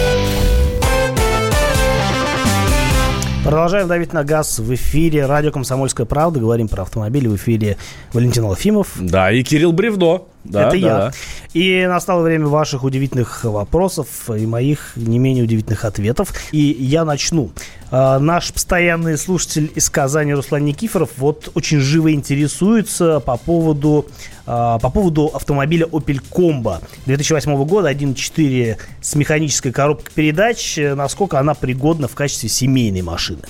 Продолжаем 3.49 3.89
давить 3.89 4.13
на 4.13 4.25
газ 4.25 4.59
в 4.59 4.75
эфире 4.75 5.25
радио 5.25 5.51
«Комсомольская 5.51 6.05
правда». 6.05 6.39
Говорим 6.39 6.69
про 6.69 6.83
автомобили 6.83 7.29
в 7.29 7.37
эфире 7.37 7.79
Валентин 8.13 8.45
Алфимов. 8.45 8.89
Да, 9.01 9.33
и 9.33 9.43
Кирилл 9.43 9.73
Бревдо. 9.73 10.27
Да, 10.49 10.63
Это 10.63 10.71
да, 10.73 10.77
я. 10.77 10.97
да. 10.99 11.13
И 11.55 11.87
настало 11.87 12.23
время 12.23 12.47
ваших 12.47 12.85
удивительных 12.85 13.45
вопросов 13.45 14.07
и 14.31 14.47
моих 14.47 14.93
не 14.97 15.19
менее 15.19 15.45
удивительных 15.45 15.85
ответов. 15.85 16.33
И 16.53 16.59
я 16.61 17.05
начну. 17.05 17.51
А, 17.91 18.19
наш 18.19 18.53
постоянный 18.53 19.17
слушатель 19.17 19.71
из 19.75 19.89
Казани 19.89 20.35
Руслан 20.35 20.65
Никифоров 20.65 21.11
вот 21.17 21.51
очень 21.55 21.81
живо 21.81 22.13
интересуется 22.13 23.21
по 23.21 23.37
поводу, 23.39 24.07
а, 24.47 24.79
по 24.79 24.91
поводу 24.91 25.27
автомобиля 25.33 25.87
Opel 25.87 26.21
Combo 26.31 26.83
2008 27.07 27.65
года 27.65 27.89
1.4 27.91 28.77
с 29.01 29.15
механической 29.15 29.73
коробкой 29.73 30.13
передач. 30.15 30.77
э, 30.79 30.95
Насколько 30.95 31.39
она 31.39 31.55
пригодна 31.55 32.09
в 32.09 32.15
качестве 32.15 32.49
семейной 32.51 33.03
машины. 33.03 33.41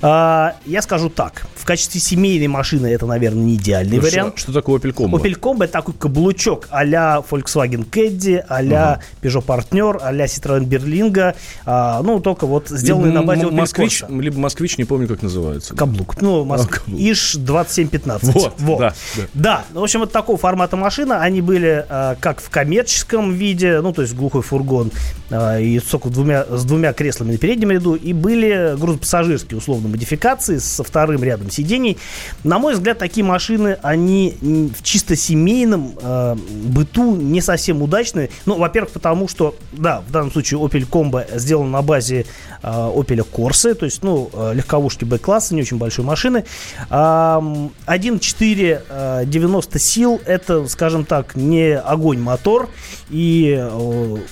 А, 0.00 0.54
я 0.66 0.82
скажу 0.82 1.08
так. 1.10 1.46
В 1.56 1.64
качестве 1.64 2.00
семейной 2.00 2.48
машины 2.48 2.88
это, 2.88 3.06
наверное, 3.06 3.42
не 3.44 3.54
идеальный 3.54 3.96
Ну, 3.98 4.02
вариант. 4.02 4.34
Что, 4.38 4.50
что 4.50 4.52
такое 4.60 4.78
Opel 4.80 4.92
Combo? 4.94 5.20
Opel 5.20 5.38
Combo 5.38 5.64
это 5.64 5.72
такой 5.74 5.94
каблучок 6.32 6.68
а-ля 6.70 7.22
Volkswagen 7.30 7.88
Caddy, 7.88 8.42
а-ля 8.48 9.00
Peugeot 9.20 9.44
Partner, 9.44 9.98
а-ля 10.00 10.26
Citroёn 10.26 10.64
Berlingo. 10.64 11.34
А, 11.64 12.02
ну, 12.02 12.20
только 12.20 12.46
вот 12.46 12.68
сделанный 12.68 13.08
Либо 13.08 13.20
на 13.20 13.26
базе 13.26 13.42
Opel 13.42 13.52
Москвич, 13.52 14.02
Corsa. 14.02 14.20
либо 14.20 14.38
Москвич, 14.38 14.78
не 14.78 14.84
помню, 14.84 15.08
как 15.08 15.22
называется. 15.22 15.74
Каблук. 15.74 16.20
Ну, 16.20 16.44
Моск... 16.44 16.68
А, 16.68 16.80
каблук. 16.80 17.00
ИШ 17.00 17.36
2715. 17.36 18.34
Вот, 18.34 18.78
да, 18.78 18.94
да. 19.16 19.22
Да, 19.34 19.64
ну, 19.72 19.80
в 19.80 19.84
общем, 19.84 20.00
вот 20.00 20.12
такого 20.12 20.38
формата 20.38 20.76
машина. 20.76 21.20
Они 21.20 21.40
были 21.40 21.84
а, 21.88 22.16
как 22.20 22.40
в 22.40 22.48
коммерческом 22.50 23.32
виде, 23.32 23.80
ну, 23.80 23.92
то 23.92 24.02
есть 24.02 24.14
глухой 24.14 24.42
фургон 24.42 24.90
а, 25.30 25.58
и 25.58 25.78
только 25.80 26.08
двумя, 26.08 26.44
с 26.44 26.64
двумя 26.64 26.92
креслами 26.92 27.32
на 27.32 27.38
переднем 27.38 27.70
ряду, 27.70 27.94
и 27.94 28.12
были 28.12 28.74
грузопассажирские 28.78 29.58
условно 29.58 29.88
модификации 29.88 30.58
со 30.58 30.82
вторым 30.82 31.22
рядом 31.22 31.50
сидений. 31.50 31.98
На 32.44 32.58
мой 32.58 32.74
взгляд, 32.74 32.98
такие 32.98 33.24
машины, 33.24 33.78
они 33.82 34.36
в 34.40 34.82
чисто 34.82 35.16
семейном 35.16 35.92
а, 36.22 36.34
быту 36.34 37.16
не 37.16 37.40
совсем 37.40 37.82
удачны. 37.82 38.30
Ну, 38.46 38.58
во-первых, 38.58 38.92
потому 38.92 39.26
что, 39.28 39.54
да, 39.72 40.02
в 40.06 40.12
данном 40.12 40.32
случае 40.32 40.60
Opel 40.60 40.88
Combo 40.88 41.26
сделан 41.38 41.70
на 41.70 41.82
базе 41.82 42.24
а, 42.62 42.90
Opel 42.90 43.26
Corsa, 43.30 43.74
то 43.74 43.84
есть, 43.86 44.02
ну, 44.02 44.30
э, 44.32 44.54
легковушки 44.54 45.04
Б-класса, 45.04 45.54
не 45.54 45.62
очень 45.62 45.78
большие 45.78 46.04
машины. 46.04 46.44
1.4 46.90 49.26
90 49.26 49.78
сил, 49.78 50.20
это, 50.24 50.66
скажем 50.68 51.04
так, 51.04 51.36
не 51.36 51.76
огонь 51.76 52.18
мотор, 52.18 52.68
и 53.10 53.58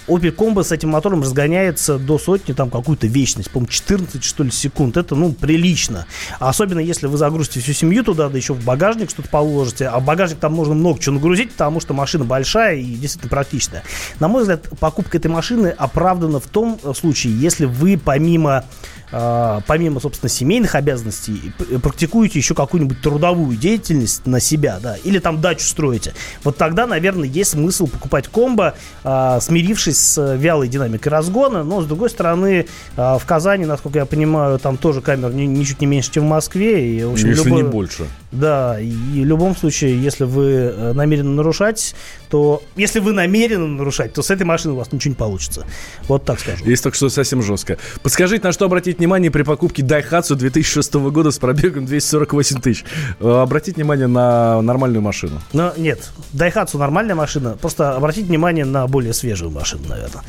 Opel 0.06 0.34
Combo 0.34 0.62
с 0.62 0.72
этим 0.72 0.90
мотором 0.90 1.22
разгоняется 1.22 1.98
до 1.98 2.18
сотни, 2.18 2.52
там, 2.52 2.70
какую-то 2.70 3.06
вечность, 3.06 3.50
по-моему, 3.50 3.70
14, 3.70 4.22
что 4.22 4.44
ли, 4.44 4.50
секунд, 4.50 4.96
это, 4.96 5.14
ну, 5.14 5.32
прилично. 5.32 6.06
Особенно, 6.38 6.80
если 6.80 7.06
вы 7.06 7.16
загрузите 7.16 7.60
всю 7.60 7.72
семью 7.72 8.04
туда, 8.04 8.28
да 8.28 8.36
еще 8.36 8.54
в 8.54 8.64
багажник 8.64 9.10
что-то 9.10 9.28
положите, 9.28 9.88
а 9.88 9.98
в 9.98 10.04
багажник 10.04 10.38
там 10.38 10.54
можно 10.54 10.74
много 10.74 11.00
чего 11.00 11.16
нагрузить, 11.16 11.54
потому 11.70 11.80
что 11.80 11.94
машина 11.94 12.24
большая 12.24 12.76
и 12.78 12.94
действительно 12.96 13.30
практичная. 13.30 13.84
На 14.18 14.26
мой 14.26 14.42
взгляд, 14.42 14.68
покупка 14.80 15.18
этой 15.18 15.28
машины 15.28 15.68
оправдана 15.68 16.40
в 16.40 16.48
том 16.48 16.80
случае, 16.94 17.38
если 17.38 17.64
вы 17.64 17.96
помимо 17.96 18.64
а, 19.12 19.60
помимо, 19.66 19.98
собственно, 20.00 20.30
семейных 20.30 20.76
обязанностей, 20.76 21.52
практикуете 21.82 22.38
еще 22.38 22.54
какую-нибудь 22.54 23.00
трудовую 23.00 23.56
деятельность 23.56 24.24
на 24.26 24.38
себя, 24.38 24.78
да, 24.80 24.96
или 25.02 25.18
там 25.18 25.40
дачу 25.40 25.64
строите, 25.64 26.12
вот 26.44 26.56
тогда, 26.56 26.86
наверное, 26.86 27.28
есть 27.28 27.50
смысл 27.50 27.88
покупать 27.88 28.28
комбо, 28.28 28.74
смирившись 29.02 29.98
с 29.98 30.36
вялой 30.36 30.68
динамикой 30.68 31.10
разгона, 31.10 31.64
но, 31.64 31.82
с 31.82 31.86
другой 31.86 32.10
стороны, 32.10 32.66
в 32.96 33.22
Казани, 33.26 33.66
насколько 33.66 33.98
я 33.98 34.06
понимаю, 34.06 34.60
там 34.60 34.76
тоже 34.76 35.00
камер 35.00 35.32
ничуть 35.32 35.80
не 35.80 35.88
меньше, 35.88 36.12
чем 36.12 36.26
в 36.26 36.28
Москве. 36.28 36.96
И, 36.96 37.02
в 37.02 37.12
общем, 37.12 37.30
если 37.30 37.44
любой... 37.44 37.62
не 37.62 37.68
больше. 37.68 38.06
Да, 38.32 38.78
и 38.78 39.22
в 39.22 39.24
любом 39.24 39.56
случае, 39.56 40.00
если 40.00 40.24
вы 40.24 40.44
э, 40.44 40.92
намерены 40.92 41.30
нарушать, 41.30 41.96
то 42.28 42.62
если 42.76 43.00
вы 43.00 43.12
намерены 43.12 43.66
нарушать, 43.66 44.12
то 44.12 44.22
с 44.22 44.30
этой 44.30 44.44
машиной 44.44 44.74
у 44.74 44.76
вас 44.78 44.92
ничего 44.92 45.10
не 45.10 45.16
получится. 45.16 45.66
Вот 46.06 46.24
так 46.24 46.38
скажу. 46.38 46.64
Есть 46.64 46.84
так, 46.84 46.94
что 46.94 47.08
совсем 47.08 47.42
жестко. 47.42 47.76
Подскажите, 48.02 48.44
на 48.44 48.52
что 48.52 48.66
обратить 48.66 48.98
внимание 48.98 49.32
при 49.32 49.42
покупке 49.42 49.82
Daihatsu 49.82 50.36
2006 50.36 50.94
года 50.94 51.32
с 51.32 51.38
пробегом 51.38 51.86
248 51.86 52.60
тысяч? 52.60 52.84
Э, 53.18 53.40
обратить 53.42 53.76
внимание 53.76 54.06
на 54.06 54.62
нормальную 54.62 55.02
машину. 55.02 55.40
Но 55.52 55.72
нет, 55.76 56.10
Daihatsu 56.32 56.78
нормальная 56.78 57.16
машина, 57.16 57.56
просто 57.60 57.96
обратить 57.96 58.26
внимание 58.26 58.64
на 58.64 58.86
более 58.86 59.12
свежую 59.12 59.50
машину, 59.50 59.88
наверное. 59.88 60.22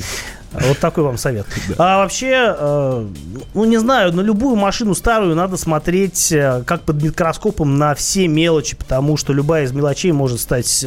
Вот 0.53 0.79
такой 0.79 1.05
вам 1.05 1.17
совет. 1.17 1.46
А 1.77 2.00
вообще, 2.00 2.55
э, 2.58 3.08
ну 3.53 3.65
не 3.65 3.77
знаю, 3.77 4.12
на 4.13 4.20
любую 4.20 4.58
машину 4.58 4.96
старую 4.96 5.34
надо 5.34 5.55
смотреть 5.55 6.31
э, 6.34 6.63
как 6.65 6.81
под 6.81 7.01
микроскопом 7.01 7.77
на 7.77 7.96
все 7.96 8.27
мелочи, 8.27 8.75
потому 8.75 9.15
что 9.15 9.31
любая 9.31 9.63
из 9.63 9.72
мелочей 9.72 10.12
может 10.12 10.41
стать 10.41 10.86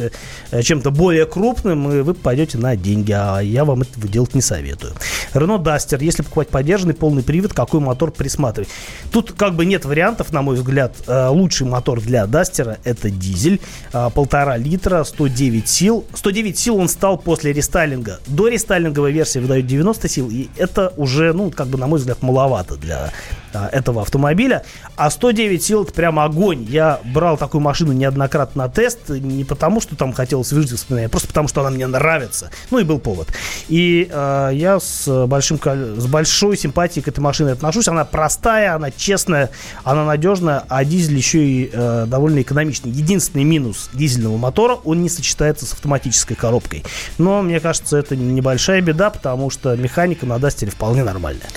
э, 0.51 0.61
чем-то 0.61 0.91
более 0.91 1.25
крупным, 1.25 1.91
и 1.91 2.01
вы 2.01 2.13
пойдете 2.13 2.59
на 2.59 2.75
деньги, 2.75 3.11
а 3.11 3.39
я 3.39 3.65
вам 3.65 3.81
этого 3.81 4.07
делать 4.07 4.35
не 4.35 4.41
советую. 4.41 4.93
Renault 5.33 5.63
Duster, 5.63 6.03
если 6.03 6.21
покупать 6.21 6.49
поддержанный 6.49 6.93
полный 6.93 7.23
привод, 7.23 7.53
какой 7.53 7.79
мотор 7.79 8.11
присматривать? 8.11 8.69
Тут 9.11 9.31
как 9.31 9.55
бы 9.55 9.65
нет 9.65 9.83
вариантов, 9.85 10.31
на 10.31 10.43
мой 10.43 10.57
взгляд. 10.57 10.93
Лучший 11.07 11.65
мотор 11.65 12.01
для 12.01 12.27
Дастера 12.27 12.77
это 12.83 13.09
дизель, 13.09 13.59
полтора 13.91 14.57
литра, 14.57 15.03
109 15.03 15.67
сил. 15.67 16.05
109 16.13 16.57
сил 16.57 16.77
он 16.77 16.87
стал 16.87 17.17
после 17.17 17.51
рестайлинга. 17.51 18.19
До 18.27 18.47
рестайлинговой 18.47 19.11
версии 19.11 19.39
выдают 19.39 19.54
дают 19.55 19.67
90 19.67 20.09
сил, 20.09 20.29
и 20.29 20.49
это 20.57 20.93
уже, 20.97 21.33
ну, 21.33 21.49
как 21.51 21.67
бы, 21.67 21.77
на 21.77 21.87
мой 21.87 21.99
взгляд, 21.99 22.21
маловато 22.21 22.75
для 22.75 23.11
а, 23.53 23.69
этого 23.71 24.01
автомобиля. 24.01 24.63
А 24.97 25.09
109 25.09 25.63
сил 25.63 25.83
это 25.83 25.93
прям 25.93 26.19
огонь. 26.19 26.63
Я 26.63 26.99
брал 27.13 27.37
такую 27.37 27.61
машину 27.61 27.93
неоднократно 27.93 28.63
на 28.63 28.69
тест, 28.69 29.09
не 29.09 29.43
потому, 29.43 29.81
что 29.81 29.95
там 29.95 30.13
хотелось 30.13 30.51
выжить 30.51 30.73
воспоминания, 30.73 31.07
а 31.07 31.09
просто 31.09 31.29
потому, 31.29 31.47
что 31.47 31.61
она 31.61 31.69
мне 31.69 31.87
нравится. 31.87 32.51
Ну 32.69 32.79
и 32.79 32.83
был 32.83 32.99
повод. 32.99 33.29
И 33.67 34.09
э, 34.11 34.49
я 34.53 34.79
с, 34.79 35.25
большим, 35.27 35.59
с 35.63 36.05
большой 36.05 36.57
симпатией 36.57 37.03
к 37.03 37.07
этой 37.07 37.19
машине 37.21 37.51
отношусь. 37.51 37.87
Она 37.87 38.03
простая, 38.03 38.75
она 38.75 38.91
честная, 38.91 39.49
она 39.83 40.05
надежная, 40.05 40.63
а 40.67 40.83
дизель 40.83 41.17
еще 41.17 41.45
и 41.45 41.69
э, 41.71 42.05
довольно 42.07 42.41
экономичный. 42.41 42.91
Единственный 42.91 43.43
минус 43.43 43.89
дизельного 43.93 44.37
мотора, 44.37 44.75
он 44.83 45.01
не 45.01 45.09
сочетается 45.09 45.65
с 45.65 45.73
автоматической 45.73 46.35
коробкой. 46.35 46.83
Но 47.17 47.41
мне 47.41 47.59
кажется, 47.59 47.97
это 47.97 48.15
небольшая 48.15 48.81
беда, 48.81 49.09
потому 49.09 49.44
что 49.49 49.75
механика 49.75 50.25
на 50.25 50.39
Дастере 50.39 50.71
вполне 50.71 51.03
нормальная. 51.03 51.47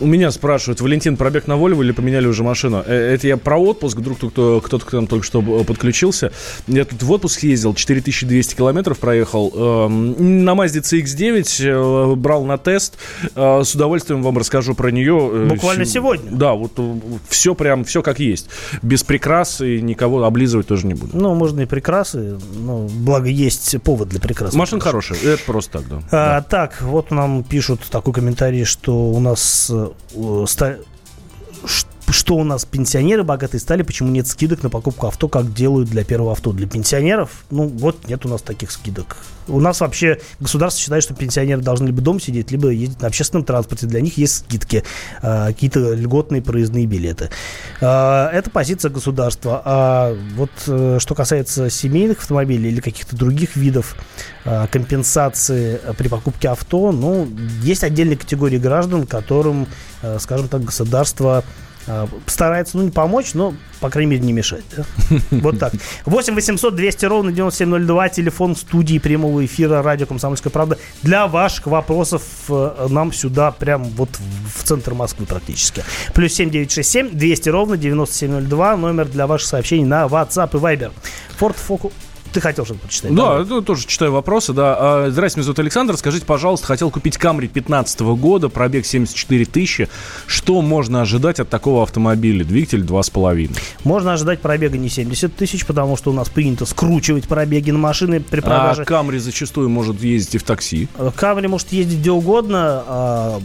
У 0.00 0.06
меня 0.06 0.30
спрашивают, 0.30 0.80
Валентин, 0.80 1.16
пробег 1.16 1.46
на 1.46 1.54
Volvo 1.54 1.82
или 1.82 1.92
поменяли 1.92 2.26
уже 2.26 2.42
машину? 2.42 2.82
Э, 2.86 3.14
это 3.14 3.26
я 3.26 3.36
про 3.36 3.58
отпуск, 3.58 3.98
вдруг 3.98 4.18
кто-то, 4.18 4.60
кто-то 4.64 4.84
к 4.84 4.92
нам 4.92 5.06
только 5.06 5.24
что 5.24 5.42
подключился. 5.64 6.32
Я 6.66 6.84
тут 6.84 7.02
в 7.02 7.10
отпуск 7.10 7.42
ездил, 7.42 7.74
4200 7.74 8.54
километров 8.54 8.98
проехал. 8.98 9.52
Эм, 9.54 10.44
на 10.44 10.50
Mazda 10.50 10.82
CX-9 10.82 12.12
э, 12.12 12.14
брал 12.16 12.44
на 12.44 12.58
тест. 12.58 12.94
Э, 13.34 13.62
с 13.64 13.74
удовольствием 13.74 14.22
вам 14.22 14.38
расскажу 14.38 14.74
про 14.74 14.90
нее. 14.90 15.46
Буквально 15.48 15.84
сегодня? 15.84 16.30
Да, 16.30 16.54
вот 16.54 16.72
все 17.28 17.54
прям, 17.54 17.84
все 17.84 18.02
как 18.02 18.18
есть. 18.18 18.48
Без 18.82 19.02
прикрас 19.02 19.60
и 19.60 19.80
никого 19.80 20.24
облизывать 20.24 20.66
тоже 20.66 20.86
не 20.86 20.94
буду. 20.94 21.16
Ну, 21.16 21.34
можно 21.34 21.60
и 21.60 21.66
прикрасы, 21.66 22.38
но 22.54 22.86
благо 22.88 23.28
есть 23.28 23.80
повод 23.82 24.08
для 24.08 24.20
прикрас. 24.20 24.54
Машина 24.54 24.80
хорошая, 24.80 25.18
это 25.20 25.42
просто 25.44 25.78
так, 25.78 25.88
да. 25.88 25.96
А, 26.10 26.40
да. 26.40 26.42
Так, 26.42 26.80
вот 26.82 27.10
нам 27.26 27.42
пишут 27.42 27.80
такой 27.90 28.14
комментарий, 28.14 28.64
что 28.64 29.10
у 29.10 29.20
нас 29.20 29.70
что 31.66 31.95
у 32.36 32.44
нас 32.44 32.64
пенсионеры 32.64 33.22
богатые 33.22 33.60
стали, 33.60 33.82
почему 33.82 34.10
нет 34.10 34.26
скидок 34.26 34.62
на 34.62 34.70
покупку 34.70 35.06
авто, 35.06 35.28
как 35.28 35.52
делают 35.52 35.88
для 35.88 36.04
первого 36.04 36.32
авто. 36.32 36.52
Для 36.52 36.66
пенсионеров, 36.66 37.44
ну 37.50 37.66
вот 37.66 38.08
нет 38.08 38.24
у 38.26 38.28
нас 38.28 38.42
таких 38.42 38.70
скидок. 38.70 39.16
У 39.48 39.60
нас 39.60 39.80
вообще 39.80 40.20
государство 40.40 40.82
считает, 40.82 41.04
что 41.04 41.14
пенсионеры 41.14 41.62
должны 41.62 41.86
либо 41.86 42.02
дома 42.02 42.20
сидеть, 42.20 42.50
либо 42.50 42.68
ездить 42.70 43.00
на 43.00 43.08
общественном 43.08 43.44
транспорте. 43.44 43.86
Для 43.86 44.00
них 44.00 44.18
есть 44.18 44.38
скидки, 44.38 44.82
э, 45.22 45.46
какие-то 45.46 45.94
льготные 45.94 46.42
проездные 46.42 46.86
билеты. 46.86 47.30
Э, 47.80 48.28
это 48.32 48.50
позиция 48.50 48.90
государства. 48.90 49.62
А 49.64 50.16
вот 50.34 50.50
э, 50.66 50.98
что 51.00 51.14
касается 51.14 51.70
семейных 51.70 52.18
автомобилей 52.18 52.70
или 52.70 52.80
каких-то 52.80 53.16
других 53.16 53.56
видов 53.56 53.96
э, 54.44 54.66
компенсации 54.70 55.80
при 55.96 56.08
покупке 56.08 56.48
авто, 56.48 56.90
ну, 56.90 57.28
есть 57.62 57.84
отдельные 57.84 58.16
категории 58.16 58.58
граждан, 58.58 59.06
которым, 59.06 59.68
э, 60.02 60.18
скажем 60.18 60.48
так, 60.48 60.64
государство 60.64 61.38
а, 61.38 61.44
старается, 62.26 62.76
ну, 62.76 62.84
не 62.84 62.90
помочь, 62.90 63.34
но, 63.34 63.54
по 63.80 63.90
крайней 63.90 64.12
мере, 64.12 64.24
не 64.24 64.32
мешать. 64.32 64.64
Да? 64.76 64.84
Вот 65.30 65.58
так. 65.58 65.72
8 66.04 66.34
800 66.34 66.74
200 66.74 67.04
ровно 67.06 67.32
9702, 67.32 68.08
телефон 68.08 68.56
студии 68.56 68.98
прямого 68.98 69.44
эфира 69.44 69.82
радио 69.82 70.06
«Комсомольская 70.06 70.50
правда». 70.50 70.78
Для 71.02 71.26
ваших 71.26 71.66
вопросов 71.66 72.22
э, 72.48 72.86
нам 72.90 73.12
сюда, 73.12 73.50
прям 73.50 73.84
вот 73.84 74.10
в 74.54 74.64
центр 74.64 74.94
Москвы 74.94 75.26
практически. 75.26 75.84
Плюс 76.14 76.32
7 76.32 76.50
967 76.50 77.16
200 77.16 77.48
ровно 77.48 77.76
9702, 77.76 78.76
номер 78.76 79.06
для 79.06 79.26
ваших 79.26 79.48
сообщений 79.48 79.84
на 79.84 80.06
WhatsApp 80.06 80.50
и 80.52 80.60
Viber. 80.60 80.92
Ford 81.38 81.56
Focus 81.68 81.92
ты 82.32 82.40
хотел 82.40 82.64
что-то 82.64 82.80
почитать? 82.80 83.14
Да, 83.14 83.44
ну, 83.48 83.62
тоже 83.62 83.86
читаю 83.86 84.12
вопросы, 84.12 84.52
да. 84.52 84.76
А, 84.78 85.10
здравствуйте, 85.10 85.40
меня 85.40 85.44
зовут 85.44 85.58
Александр. 85.58 85.96
Скажите, 85.96 86.26
пожалуйста, 86.26 86.66
хотел 86.66 86.90
купить 86.90 87.18
Камри 87.18 87.48
15 87.48 88.00
года, 88.00 88.48
пробег 88.48 88.86
74 88.86 89.44
тысячи. 89.44 89.88
Что 90.26 90.62
можно 90.62 91.02
ожидать 91.02 91.40
от 91.40 91.48
такого 91.48 91.82
автомобиля? 91.82 92.44
Двигатель 92.44 92.82
2,5. 92.82 93.56
Можно 93.84 94.12
ожидать 94.14 94.40
пробега 94.40 94.78
не 94.78 94.88
70 94.88 95.34
тысяч, 95.34 95.66
потому 95.66 95.96
что 95.96 96.10
у 96.10 96.14
нас 96.14 96.28
принято 96.28 96.66
скручивать 96.66 97.28
пробеги 97.28 97.70
на 97.70 97.78
машины 97.78 98.20
при 98.20 98.40
продаже. 98.40 98.82
А 98.82 98.84
Камри 98.84 99.18
зачастую 99.18 99.68
может 99.68 100.00
ездить 100.02 100.36
и 100.36 100.38
в 100.38 100.42
такси. 100.42 100.88
Камри 101.16 101.48
может 101.48 101.72
ездить 101.72 102.00
где 102.00 102.10
угодно. 102.10 102.84
А, 102.86 103.40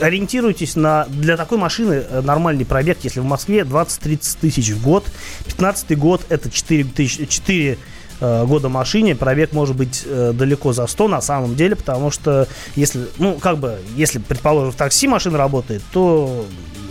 ориентируйтесь 0.00 0.76
на... 0.76 1.06
Для 1.08 1.36
такой 1.36 1.58
машины 1.58 2.04
э, 2.08 2.20
нормальный 2.20 2.64
пробег, 2.64 2.98
если 3.02 3.20
в 3.20 3.24
Москве 3.24 3.60
20-30 3.60 4.38
тысяч 4.40 4.70
в 4.70 4.82
год. 4.82 5.04
15 5.46 5.98
год 5.98 6.22
это 6.28 6.50
4 6.50 6.84
тысячи... 6.84 7.26
4 7.26 7.72
э, 7.72 7.76
года 8.20 8.68
машине 8.68 9.14
пробег 9.14 9.52
может 9.52 9.76
быть 9.76 10.04
э, 10.06 10.32
далеко 10.34 10.72
за 10.72 10.86
100 10.86 11.08
на 11.08 11.20
самом 11.20 11.56
деле, 11.56 11.76
потому 11.76 12.10
что 12.10 12.48
если, 12.74 13.06
ну, 13.18 13.34
как 13.34 13.58
бы, 13.58 13.78
если, 13.94 14.18
предположим, 14.18 14.72
в 14.72 14.76
такси 14.76 15.06
машина 15.08 15.38
работает, 15.38 15.82
то 15.92 16.46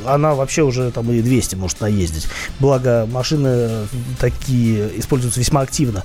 она 0.05 0.36
вообще 0.36 0.62
уже 0.62 0.91
там 0.91 1.12
и 1.12 1.22
200 1.22 1.55
может 1.55 1.82
наездить. 1.82 2.27
Благо, 2.60 3.08
машины 3.12 3.88
такие 4.20 5.00
используются 5.00 5.39
весьма 5.39 5.62
активно. 5.62 6.03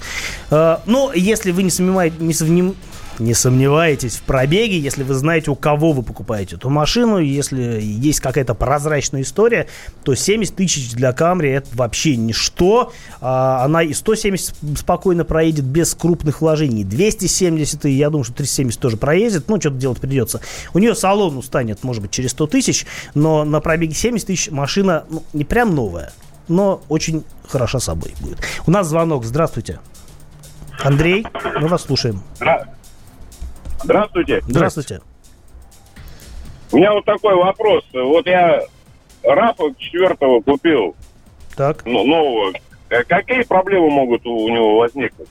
Э, 0.51 0.79
но 0.87 1.13
если 1.15 1.51
вы 1.51 1.63
не, 1.63 1.71
сомневаете, 1.71 2.17
не, 2.19 2.75
не 3.19 3.35
сомневаетесь 3.35 4.17
в 4.17 4.23
пробеге, 4.23 4.79
если 4.79 5.03
вы 5.03 5.15
знаете, 5.15 5.51
у 5.51 5.55
кого 5.55 5.93
вы 5.93 6.03
покупаете 6.03 6.57
эту 6.57 6.71
машину, 6.71 7.19
если 7.19 7.81
есть 7.81 8.21
какая-то 8.21 8.55
прозрачная 8.55 9.23
история, 9.23 9.67
то 10.05 10.15
70 10.15 10.55
тысяч 10.55 10.93
для 10.93 11.13
Камри 11.13 11.51
это 11.51 11.69
вообще 11.73 12.17
ничто. 12.17 12.93
А, 13.21 13.65
она 13.65 13.83
и 13.83 13.93
170 13.93 14.55
спокойно 14.79 15.25
проедет 15.25 15.65
без 15.65 15.95
крупных 15.95 16.41
вложений. 16.41 16.85
270, 16.85 17.87
и 17.87 17.91
я 17.91 18.11
думаю, 18.11 18.25
что 18.25 18.35
370 18.35 18.81
тоже 18.81 18.97
проедет. 18.97 19.49
Ну, 19.49 19.61
что-то 19.61 19.77
делать 19.77 20.01
придется. 20.01 20.41
У 20.73 20.79
нее 20.79 20.95
салон 20.95 21.37
устанет, 21.37 21.83
может 21.85 22.03
быть, 22.03 22.11
через 22.11 22.31
100 22.31 22.47
тысяч, 22.47 22.87
но 23.15 23.45
на 23.45 23.61
пробеге 23.61 23.95
70 23.95 24.27
тысяч 24.27 24.51
машина 24.51 25.05
ну, 25.11 25.23
не 25.33 25.45
прям 25.45 25.75
новая, 25.75 26.13
но 26.49 26.83
очень 26.89 27.25
хороша 27.49 27.81
собой 27.81 28.15
будет. 28.21 28.39
У 28.67 28.71
нас 28.71 28.89
звонок. 28.89 29.25
Здравствуйте. 29.25 29.81
Андрей, 30.83 31.27
мы 31.61 31.69
вас 31.69 31.83
слушаем. 31.83 32.23
Здравствуйте. 32.37 32.80
Здравствуйте. 33.83 34.43
У 36.73 36.77
меня 36.77 36.93
вот 36.93 37.05
такой 37.05 37.35
вопрос. 37.35 37.85
Вот 37.93 38.27
я 38.27 38.63
Рафа 39.23 39.65
четвертого 39.79 40.41
купил, 40.41 40.95
Так. 41.57 41.85
ну, 41.85 42.05
нового. 42.05 42.53
Э, 42.89 43.03
Какие 43.05 43.43
проблемы 43.43 43.91
могут 43.91 44.25
у, 44.27 44.49
него 44.49 44.79
возникнуть? 44.79 45.29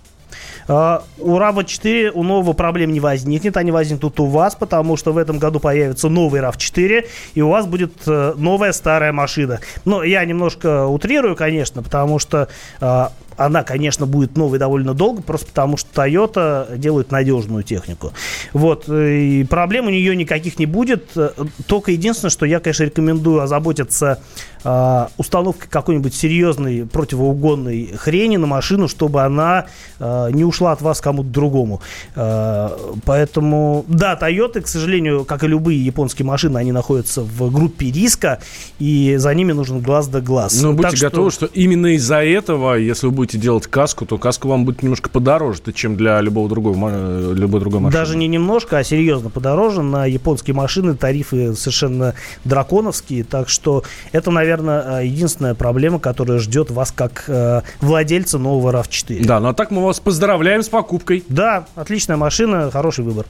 А, 0.68 1.03
У 1.18 1.38
RAV4 1.38 2.12
у 2.13 2.24
нового 2.24 2.53
проблем 2.53 2.91
не 2.94 3.00
возникнет, 3.00 3.58
они 3.58 3.72
возникнут 3.72 4.20
у 4.20 4.25
вас, 4.25 4.56
потому 4.56 4.98
что 4.98 5.12
в 5.13 5.18
этом 5.18 5.39
году 5.39 5.60
появится 5.60 6.10
новый 6.10 6.41
RAV4, 6.41 7.08
и 7.34 7.41
у 7.41 7.50
вас 7.50 7.65
будет 7.65 7.94
э, 8.06 8.34
новая 8.38 8.72
старая 8.72 9.12
машина. 9.12 9.60
Но 9.86 10.03
я 10.03 10.24
немножко 10.25 10.86
утрирую, 10.86 11.36
конечно, 11.36 11.82
потому 11.82 12.20
что 12.20 12.50
а, 12.79 13.12
она, 13.39 13.63
конечно, 13.63 14.05
будет 14.05 14.36
новой 14.36 14.60
довольно 14.60 14.93
долго, 14.93 15.22
просто 15.22 15.48
потому 15.48 15.77
что 15.77 15.89
Toyota 16.03 16.77
делает 16.77 17.10
надежную 17.10 17.63
технику. 17.63 18.12
Вот, 18.51 18.89
э, 18.89 19.17
и 19.17 19.43
проблем 19.46 19.88
у 19.88 19.89
нее 19.89 20.13
никаких 20.15 20.60
не 20.60 20.65
будет, 20.65 21.05
э, 21.15 21.31
только 21.65 21.91
единственное, 21.91 22.31
что 22.31 22.46
я, 22.46 22.60
конечно, 22.60 22.84
рекомендую 22.84 23.41
озаботиться 23.41 24.22
а, 24.63 25.10
установкой 25.18 25.70
какой-нибудь 25.70 26.13
серьезной 26.13 26.86
противоугонной 26.86 27.94
хрени 27.98 28.38
на 28.38 28.48
машину, 28.48 28.88
чтобы 28.88 29.22
она 29.24 29.66
а, 30.00 30.30
не 30.30 30.44
ушла 30.44 30.72
от 30.72 30.82
вас 30.82 31.01
кому-то 31.01 31.30
другому. 31.30 31.82
А, 32.16 32.78
поэтому, 33.06 33.86
да, 33.88 34.18
Toyota, 34.20 34.62
к 34.62 34.68
сожалению, 34.68 35.25
как 35.25 35.44
и 35.44 35.48
любые 35.48 35.84
японские 35.84 36.25
машины, 36.25 36.58
они 36.58 36.72
находятся 36.72 37.22
в 37.22 37.51
группе 37.51 37.92
риска, 37.92 38.39
и 38.80 39.16
за 39.18 39.34
ними 39.34 39.51
нужен 39.51 39.80
глаз 39.80 40.08
да 40.08 40.22
глаз. 40.22 40.62
Но 40.62 40.70
Так 40.70 40.78
будьте 40.78 40.96
что- 40.98 41.06
готовы, 41.10 41.32
что 41.32 41.46
именно 41.48 41.88
из-за 41.96 42.24
этого, 42.24 42.75
если 42.75 43.08
вы 43.08 43.12
будете 43.13 43.38
делать 43.38 43.68
каску, 43.68 44.06
то 44.06 44.18
каска 44.18 44.48
вам 44.48 44.66
будет 44.66 44.84
немножко 44.84 45.10
подороже, 45.10 45.60
чем 45.74 45.96
для 45.96 46.20
любого 46.22 46.50
другого, 46.50 46.75
ма- 46.75 47.34
любой 47.34 47.60
другой 47.60 47.80
машины. 47.82 48.00
Даже 48.01 48.18
не 48.18 48.28
немножко, 48.28 48.78
а 48.78 48.84
серьезно 48.84 49.30
подороже. 49.30 49.82
На 49.82 50.06
японские 50.06 50.56
машины 50.56 50.96
тарифы 50.96 51.54
совершенно 51.56 52.13
драконовские. 52.46 53.24
Так 53.24 53.50
что 53.50 53.84
это, 54.12 54.32
наверное, 54.32 54.49
единственная 54.58 55.56
проблема, 55.56 56.00
которая 56.00 56.39
ждет 56.39 56.72
вас 56.72 56.91
как 56.91 57.25
э, 57.27 57.62
владельца 57.82 58.38
нового 58.38 58.72
RAV4. 58.72 59.25
Да, 59.25 59.39
ну 59.39 59.50
а 59.50 59.53
так 59.53 59.72
мы 59.72 59.84
вас 59.84 60.00
поздравляем 60.00 60.63
с 60.63 60.70
покупкой. 60.70 61.24
Да, 61.29 61.65
отличная 61.75 62.18
машина, 62.18 62.72
хороший 62.72 63.03
выбор. 63.03 63.25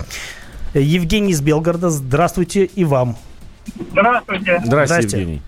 Э, 0.74 0.82
Евгений 0.82 1.32
из 1.32 1.42
Белгорода, 1.42 1.90
здравствуйте 1.90 2.66
и 2.66 2.84
вам. 2.84 3.18
Здравствуйте. 3.92 4.62
Здрасте, 4.66 4.96
Здрасте. 4.96 5.20
Евгений. 5.20 5.42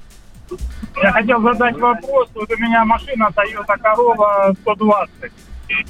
Я 1.02 1.12
хотел 1.12 1.42
задать 1.42 1.78
вопрос. 1.78 2.30
Вот 2.36 2.52
у 2.52 2.58
меня 2.58 2.84
машина 2.86 3.30
Toyota 3.36 3.78
Corolla 3.82 4.56
120. 4.62 5.32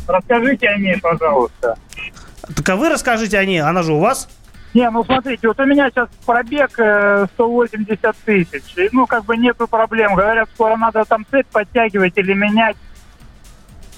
Расскажите 0.08 0.68
о 0.68 0.78
ней, 0.78 0.98
пожалуйста. 1.02 1.76
Так 2.56 2.70
а 2.70 2.76
вы 2.76 2.90
расскажите 2.90 3.38
о 3.38 3.46
ней, 3.46 3.62
она 3.62 3.84
же 3.84 3.94
у 3.94 4.00
вас? 4.00 4.30
Не, 4.74 4.90
ну 4.90 5.04
смотрите, 5.04 5.48
вот 5.48 5.60
у 5.60 5.66
меня 5.66 5.90
сейчас 5.90 6.08
пробег 6.26 6.80
э, 6.80 7.26
180 7.34 8.16
тысяч. 8.24 8.64
И, 8.78 8.90
ну, 8.94 9.06
как 9.06 9.26
бы 9.26 9.36
нету 9.36 9.68
проблем. 9.68 10.16
Говорят, 10.16 10.50
скоро 10.54 10.78
надо 10.78 11.04
там 11.04 11.26
цепь 11.30 11.48
подтягивать 11.48 12.18
или 12.18 12.34
менять. 12.34 12.78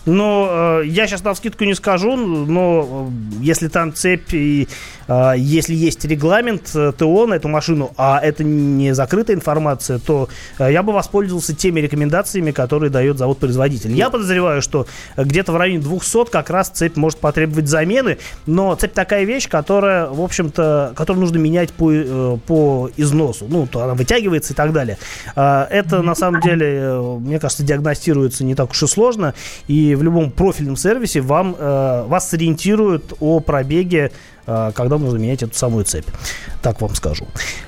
Ну, 0.05 0.47
э, 0.49 0.83
я 0.85 1.07
сейчас 1.07 1.23
на 1.23 1.33
скидку 1.33 1.63
не 1.63 1.75
скажу, 1.75 2.17
но 2.17 3.09
э, 3.39 3.43
если 3.43 3.69
там 3.69 3.93
цепь 3.93 4.33
и 4.33 4.67
э, 5.07 5.33
если 5.37 5.73
есть 5.73 6.03
регламент 6.03 6.75
ТО 6.97 7.25
на 7.25 7.35
эту 7.35 7.47
машину, 7.47 7.91
а 7.95 8.19
это 8.21 8.43
не 8.43 8.93
закрытая 8.93 9.37
информация, 9.37 9.99
то 9.99 10.27
я 10.59 10.83
бы 10.83 10.91
воспользовался 10.91 11.55
теми 11.55 11.79
рекомендациями, 11.79 12.51
которые 12.51 12.89
дает 12.89 13.17
завод-производитель. 13.17 13.93
Я 13.93 14.09
подозреваю, 14.09 14.61
что 14.61 14.87
где-то 15.15 15.53
в 15.53 15.57
районе 15.57 15.81
200 15.81 16.29
как 16.29 16.49
раз 16.49 16.69
цепь 16.69 16.97
может 16.97 17.19
потребовать 17.19 17.69
замены, 17.69 18.17
но 18.45 18.75
цепь 18.75 18.93
такая 18.93 19.23
вещь, 19.23 19.47
которая, 19.47 20.07
в 20.07 20.21
общем-то, 20.21 20.93
которую 20.95 21.21
нужно 21.21 21.37
менять 21.37 21.71
по, 21.71 22.37
по 22.45 22.89
износу. 22.97 23.45
Ну, 23.49 23.67
то 23.67 23.83
она 23.83 23.93
вытягивается 23.93 24.53
и 24.53 24.55
так 24.55 24.73
далее. 24.73 24.97
Это, 25.35 26.01
на 26.01 26.15
самом 26.15 26.41
деле, 26.41 26.99
мне 27.19 27.39
кажется, 27.39 27.63
диагностируется 27.63 28.43
не 28.43 28.55
так 28.55 28.71
уж 28.71 28.83
и 28.83 28.87
сложно, 28.87 29.33
и 29.67 29.92
в 29.95 30.03
любом 30.03 30.31
профильном 30.31 30.75
сервисе 30.75 31.21
вам, 31.21 31.55
э, 31.57 32.03
вас 32.07 32.29
сориентируют 32.29 33.13
о 33.19 33.39
пробеге 33.39 34.11
э, 34.45 34.71
когда 34.75 34.97
нужно 34.97 35.17
менять 35.17 35.43
эту 35.43 35.55
самую 35.55 35.85
цепь. 35.85 36.05
Так 36.61 36.81
вам 36.81 36.95
скажу. 36.95 37.25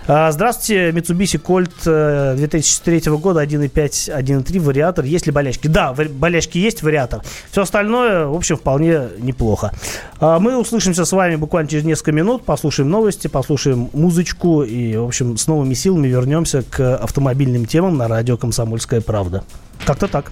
А, 0.08 0.32
Здравствуйте, 0.32 0.90
Mitsubishi 0.92 1.42
Colt 1.42 1.72
э, 1.86 2.36
2003 2.38 3.12
года 3.12 3.44
1.5, 3.44 3.70
1.3 3.70 4.60
вариатор. 4.60 5.06
Есть 5.06 5.26
ли 5.26 5.32
болячки? 5.32 5.68
Да, 5.68 5.94
болячки 5.94 6.58
есть, 6.58 6.84
вариатор. 6.84 7.22
Все 7.52 7.62
остальное, 7.62 8.26
в 8.26 8.36
общем, 8.36 8.58
вполне 8.58 9.04
неплохо. 9.20 9.72
А, 10.20 10.40
Мы 10.40 10.58
услышимся 10.58 11.06
с 11.06 11.12
вами 11.12 11.36
буквально 11.36 11.70
через 11.70 11.84
несколько 11.84 12.12
минут, 12.12 12.44
послушаем 12.44 12.90
новости, 12.90 13.28
послушаем 13.28 13.90
музычку 13.94 14.64
и, 14.64 14.96
в 14.98 15.06
общем, 15.06 15.38
с 15.38 15.48
новыми 15.48 15.74
силами 15.74 16.08
вернемся 16.08 16.64
к 16.64 16.96
автомобильным 16.96 17.66
темам 17.66 17.98
на 17.98 18.08
радио 18.08 18.38
«Комсомольская 18.38 19.02
правда». 19.02 19.44
Как-то 19.86 20.08
так. 20.08 20.32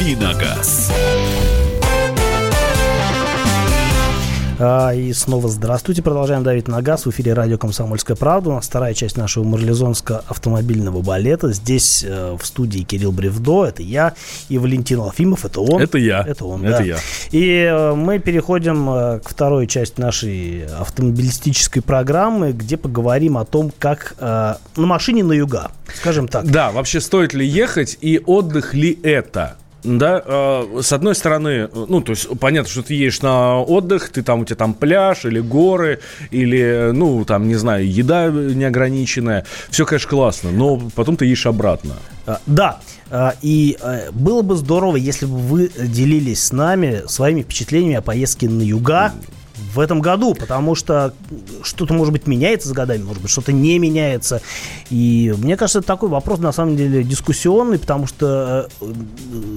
Давиногаз. 0.00 0.90
А, 4.58 4.94
И 4.94 5.12
снова 5.12 5.46
здравствуйте. 5.50 6.00
Продолжаем 6.00 6.42
давить 6.42 6.68
на 6.68 6.80
газ. 6.80 7.04
В 7.04 7.10
эфире 7.10 7.34
радио 7.34 7.58
«Комсомольская 7.58 8.16
правда». 8.16 8.48
У 8.48 8.54
нас 8.54 8.66
вторая 8.66 8.94
часть 8.94 9.18
нашего 9.18 9.44
марлезонского 9.44 10.24
автомобильного 10.26 11.02
балета. 11.02 11.52
Здесь 11.52 12.02
э, 12.02 12.34
в 12.40 12.46
студии 12.46 12.80
Кирилл 12.80 13.12
Бревдо, 13.12 13.66
это 13.66 13.82
я, 13.82 14.14
и 14.48 14.56
Валентин 14.56 15.00
Алфимов, 15.00 15.44
это 15.44 15.60
он. 15.60 15.82
Это 15.82 15.98
я. 15.98 16.24
Это 16.26 16.46
он, 16.46 16.64
Это 16.64 16.78
да. 16.78 16.82
я. 16.82 16.96
И 17.30 17.68
э, 17.70 17.94
мы 17.94 18.20
переходим 18.20 18.88
э, 18.88 19.18
к 19.20 19.28
второй 19.28 19.66
части 19.66 20.00
нашей 20.00 20.64
автомобилистической 20.78 21.82
программы, 21.82 22.52
где 22.52 22.78
поговорим 22.78 23.36
о 23.36 23.44
том, 23.44 23.70
как 23.78 24.16
на 24.18 24.56
машине 24.76 25.24
на 25.24 25.34
юга, 25.34 25.70
скажем 25.94 26.26
так. 26.26 26.46
Да, 26.46 26.70
вообще 26.70 27.02
стоит 27.02 27.34
ли 27.34 27.46
ехать 27.46 27.98
и 28.00 28.18
отдых 28.24 28.72
ли 28.72 28.98
это? 29.02 29.58
Да, 29.82 30.22
э, 30.24 30.80
с 30.82 30.92
одной 30.92 31.14
стороны, 31.14 31.68
ну, 31.72 32.00
то 32.00 32.12
есть 32.12 32.28
понятно, 32.38 32.70
что 32.70 32.82
ты 32.82 32.94
едешь 32.94 33.22
на 33.22 33.60
отдых, 33.60 34.10
ты 34.10 34.22
там, 34.22 34.40
у 34.40 34.44
тебя 34.44 34.56
там 34.56 34.74
пляж 34.74 35.24
или 35.24 35.40
горы, 35.40 36.00
или, 36.30 36.90
ну, 36.92 37.24
там, 37.24 37.48
не 37.48 37.54
знаю, 37.54 37.90
еда 37.90 38.28
неограниченная. 38.28 39.46
Все, 39.70 39.86
конечно, 39.86 40.10
классно, 40.10 40.50
но 40.50 40.80
потом 40.94 41.16
ты 41.16 41.24
едешь 41.24 41.46
обратно. 41.46 41.94
А, 42.26 42.40
Да, 42.46 42.80
а, 43.10 43.34
и 43.42 43.76
э, 43.80 44.10
было 44.12 44.42
бы 44.42 44.56
здорово, 44.56 44.96
если 44.96 45.26
бы 45.26 45.36
вы 45.36 45.70
делились 45.78 46.44
с 46.44 46.52
нами 46.52 47.02
своими 47.06 47.42
впечатлениями 47.42 47.96
о 47.96 48.02
поездке 48.02 48.48
на 48.48 48.62
юга 48.62 49.12
в 49.72 49.78
этом 49.78 50.00
году, 50.00 50.34
потому 50.34 50.74
что 50.74 51.14
что-то, 51.62 51.94
может 51.94 52.12
быть, 52.12 52.26
меняется 52.26 52.68
с 52.68 52.72
годами, 52.72 53.02
может 53.02 53.22
быть, 53.22 53.30
что-то 53.30 53.52
не 53.52 53.78
меняется. 53.78 54.42
И 54.90 55.34
мне 55.38 55.56
кажется, 55.56 55.78
это 55.78 55.88
такой 55.88 56.08
вопрос, 56.08 56.38
на 56.40 56.52
самом 56.52 56.76
деле, 56.76 57.02
дискуссионный, 57.04 57.78
потому 57.78 58.06
что 58.06 58.68
э, 58.80 58.92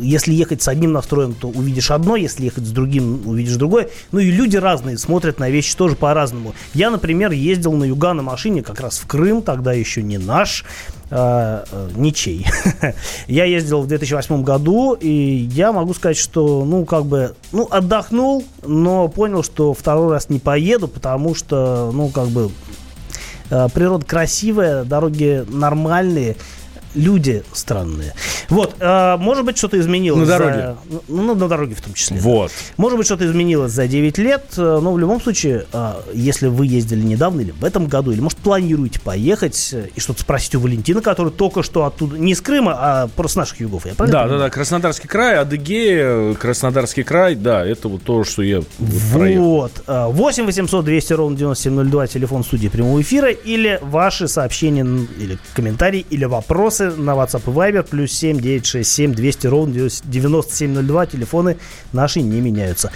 если 0.01 0.33
ехать 0.33 0.61
с 0.61 0.67
одним 0.67 0.91
настроем, 0.91 1.33
то 1.33 1.47
увидишь 1.47 1.91
одно, 1.91 2.15
если 2.15 2.45
ехать 2.45 2.65
с 2.65 2.71
другим, 2.71 3.27
увидишь 3.27 3.55
другое. 3.55 3.89
Ну 4.11 4.19
и 4.19 4.31
люди 4.31 4.57
разные, 4.57 4.97
смотрят 4.97 5.39
на 5.39 5.49
вещи 5.49 5.75
тоже 5.75 5.95
по-разному. 5.95 6.53
Я, 6.73 6.91
например, 6.91 7.31
ездил 7.31 7.73
на 7.73 7.85
юга 7.85 8.13
на 8.13 8.23
машине 8.23 8.63
как 8.63 8.79
раз 8.79 8.99
в 8.99 9.07
Крым, 9.07 9.41
тогда 9.41 9.73
еще 9.73 10.03
не 10.03 10.17
наш, 10.17 10.65
э, 11.13 11.89
ничей. 11.95 12.47
я 13.27 13.45
ездил 13.45 13.81
в 13.81 13.87
2008 13.87 14.43
году, 14.43 14.93
и 14.93 15.47
я 15.51 15.71
могу 15.71 15.93
сказать, 15.93 16.17
что, 16.17 16.65
ну, 16.65 16.85
как 16.85 17.05
бы, 17.05 17.35
ну, 17.51 17.67
отдохнул, 17.69 18.43
но 18.63 19.07
понял, 19.07 19.43
что 19.43 19.73
второй 19.73 20.11
раз 20.11 20.29
не 20.29 20.39
поеду, 20.39 20.87
потому 20.87 21.35
что, 21.35 21.91
ну, 21.93 22.09
как 22.09 22.27
бы, 22.29 22.49
э, 23.49 23.67
природа 23.73 24.05
красивая, 24.05 24.83
дороги 24.83 25.45
нормальные, 25.47 26.35
люди 26.95 27.43
странные. 27.53 28.13
Вот, 28.49 28.75
э, 28.79 29.17
может 29.17 29.45
быть, 29.45 29.57
что-то 29.57 29.79
изменилось. 29.79 30.19
На 30.21 30.25
за- 30.25 30.37
дороге. 30.39 30.75
ну, 31.07 31.33
на 31.35 31.47
дороге 31.47 31.75
в 31.75 31.81
том 31.81 31.93
числе. 31.93 32.17
Вот. 32.19 32.51
Может 32.77 32.97
быть, 32.97 33.05
что-то 33.07 33.25
изменилось 33.25 33.71
за 33.71 33.87
9 33.87 34.17
лет, 34.17 34.45
э, 34.57 34.79
но 34.81 34.93
в 34.93 34.99
любом 34.99 35.21
случае, 35.21 35.65
э, 35.71 35.93
если 36.13 36.47
вы 36.47 36.67
ездили 36.67 37.01
недавно 37.01 37.41
или 37.41 37.51
в 37.51 37.63
этом 37.65 37.87
году, 37.87 38.11
или, 38.11 38.19
может, 38.21 38.37
планируете 38.39 38.99
поехать 38.99 39.69
э, 39.73 39.87
и 39.95 39.99
что-то 39.99 40.21
спросить 40.21 40.55
у 40.55 40.59
Валентина, 40.59 41.01
который 41.01 41.31
только 41.31 41.63
что 41.63 41.85
оттуда, 41.85 42.17
не 42.17 42.33
из 42.33 42.41
Крыма, 42.41 42.73
а 42.77 43.07
просто 43.07 43.33
с 43.33 43.35
наших 43.37 43.59
югов, 43.61 43.85
я 43.85 43.93
правильно 43.95 44.11
Да, 44.19 44.23
да, 44.23 44.29
понимаю? 44.29 44.49
да, 44.49 44.53
Краснодарский 44.53 45.07
край, 45.07 45.37
Адыгея, 45.37 46.33
Краснодарский 46.35 47.03
край, 47.03 47.35
да, 47.35 47.65
это 47.65 47.87
вот 47.87 48.03
то, 48.03 48.23
что 48.23 48.41
я 48.41 48.57
вот 48.59 48.67
проехал. 49.13 49.43
Вот. 49.43 49.71
Э, 49.87 50.05
8 50.09 50.45
800 50.45 50.85
200 50.85 51.13
ровно 51.13 51.37
9702, 51.37 52.07
телефон 52.07 52.43
студии 52.43 52.67
прямого 52.67 53.01
эфира, 53.01 53.29
или 53.31 53.79
ваши 53.81 54.27
сообщения, 54.27 54.83
или 55.19 55.37
комментарии, 55.55 56.05
или 56.09 56.25
вопросы 56.25 56.82
на 56.91 57.11
WhatsApp 57.11 57.43
и 57.45 57.49
Viber, 57.49 57.83
плюс 57.83 58.11
7 58.11 58.39
967 58.39 59.13
200 59.13 59.47
ровно 59.47 59.73
9702, 59.73 61.05
телефоны 61.05 61.57
наши 61.91 62.21
не 62.21 62.41
меняются. 62.41 62.91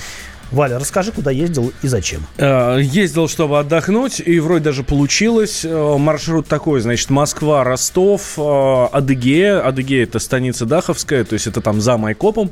Валя, 0.51 0.79
расскажи, 0.79 1.12
куда 1.12 1.31
ездил 1.31 1.73
и 1.81 1.88
зачем. 1.88 2.21
Э, 2.38 2.79
Ездил, 2.81 3.27
чтобы 3.27 3.60
отдохнуть, 3.60 4.21
и 4.23 4.39
вроде 4.39 4.63
даже 4.65 4.83
получилось. 4.83 5.65
Э, 5.65 5.97
Маршрут 5.97 6.47
такой, 6.47 6.79
значит, 6.81 7.10
Москва, 7.10 7.63
Ростов, 7.63 8.33
э, 8.38 8.88
Адыгея. 8.91 9.65
Адыгея 9.65 10.03
это 10.03 10.19
станица 10.19 10.65
Даховская, 10.65 11.23
то 11.23 11.33
есть 11.33 11.47
это 11.47 11.62
там 11.62 11.81
за 11.81 11.97
Майкопом. 11.97 12.51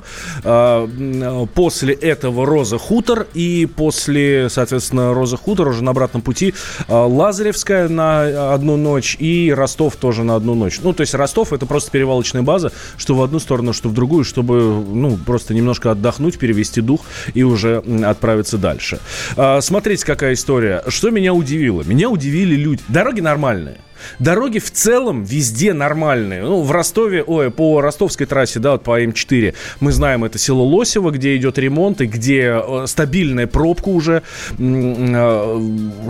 После 1.53 1.93
этого 1.93 2.45
Роза 2.45 2.77
Хутор, 2.77 3.27
и 3.33 3.67
после, 3.73 4.49
соответственно, 4.49 5.13
Роза 5.13 5.37
Хутор 5.37 5.69
уже 5.69 5.83
на 5.83 5.91
обратном 5.91 6.21
пути 6.21 6.53
Лазаревская 6.87 7.87
на 7.87 8.53
одну 8.53 8.77
ночь 8.77 9.15
и 9.19 9.53
Ростов 9.55 9.95
тоже 9.95 10.23
на 10.23 10.35
одну 10.35 10.55
ночь. 10.55 10.79
Ну, 10.81 10.93
то 10.93 11.01
есть 11.01 11.13
Ростов 11.13 11.53
это 11.53 11.65
просто 11.65 11.91
перевалочная 11.91 12.41
база, 12.41 12.71
что 12.97 13.15
в 13.15 13.23
одну 13.23 13.39
сторону, 13.39 13.73
что 13.73 13.89
в 13.89 13.93
другую, 13.93 14.23
чтобы, 14.23 14.61
ну, 14.61 15.17
просто 15.17 15.53
немножко 15.53 15.91
отдохнуть, 15.91 16.37
перевести 16.37 16.81
дух 16.81 17.01
и 17.33 17.43
уже 17.43 17.83
отправиться 18.03 18.57
дальше. 18.57 18.99
А, 19.35 19.61
смотрите, 19.61 20.05
какая 20.05 20.33
история. 20.33 20.83
Что 20.87 21.09
меня 21.09 21.33
удивило? 21.33 21.83
Меня 21.83 22.09
удивили 22.09 22.55
люди. 22.55 22.83
Дороги 22.87 23.21
нормальные. 23.21 23.77
Дороги 24.19 24.59
в 24.59 24.71
целом 24.71 25.23
везде 25.23 25.73
нормальные. 25.73 26.43
Ну, 26.43 26.61
в 26.61 26.71
Ростове, 26.71 27.23
ой, 27.23 27.51
по 27.51 27.81
ростовской 27.81 28.25
трассе, 28.25 28.59
да, 28.59 28.73
вот 28.73 28.83
по 28.83 29.01
М4, 29.01 29.53
мы 29.79 29.91
знаем, 29.91 30.23
это 30.23 30.37
село 30.37 30.65
Лосево, 30.65 31.11
где 31.11 31.35
идет 31.35 31.57
ремонт 31.57 32.01
и 32.01 32.05
где 32.05 32.61
э, 32.63 32.85
стабильная 32.87 33.47
пробка 33.47 33.89
уже 33.89 34.23
э, 34.57 35.61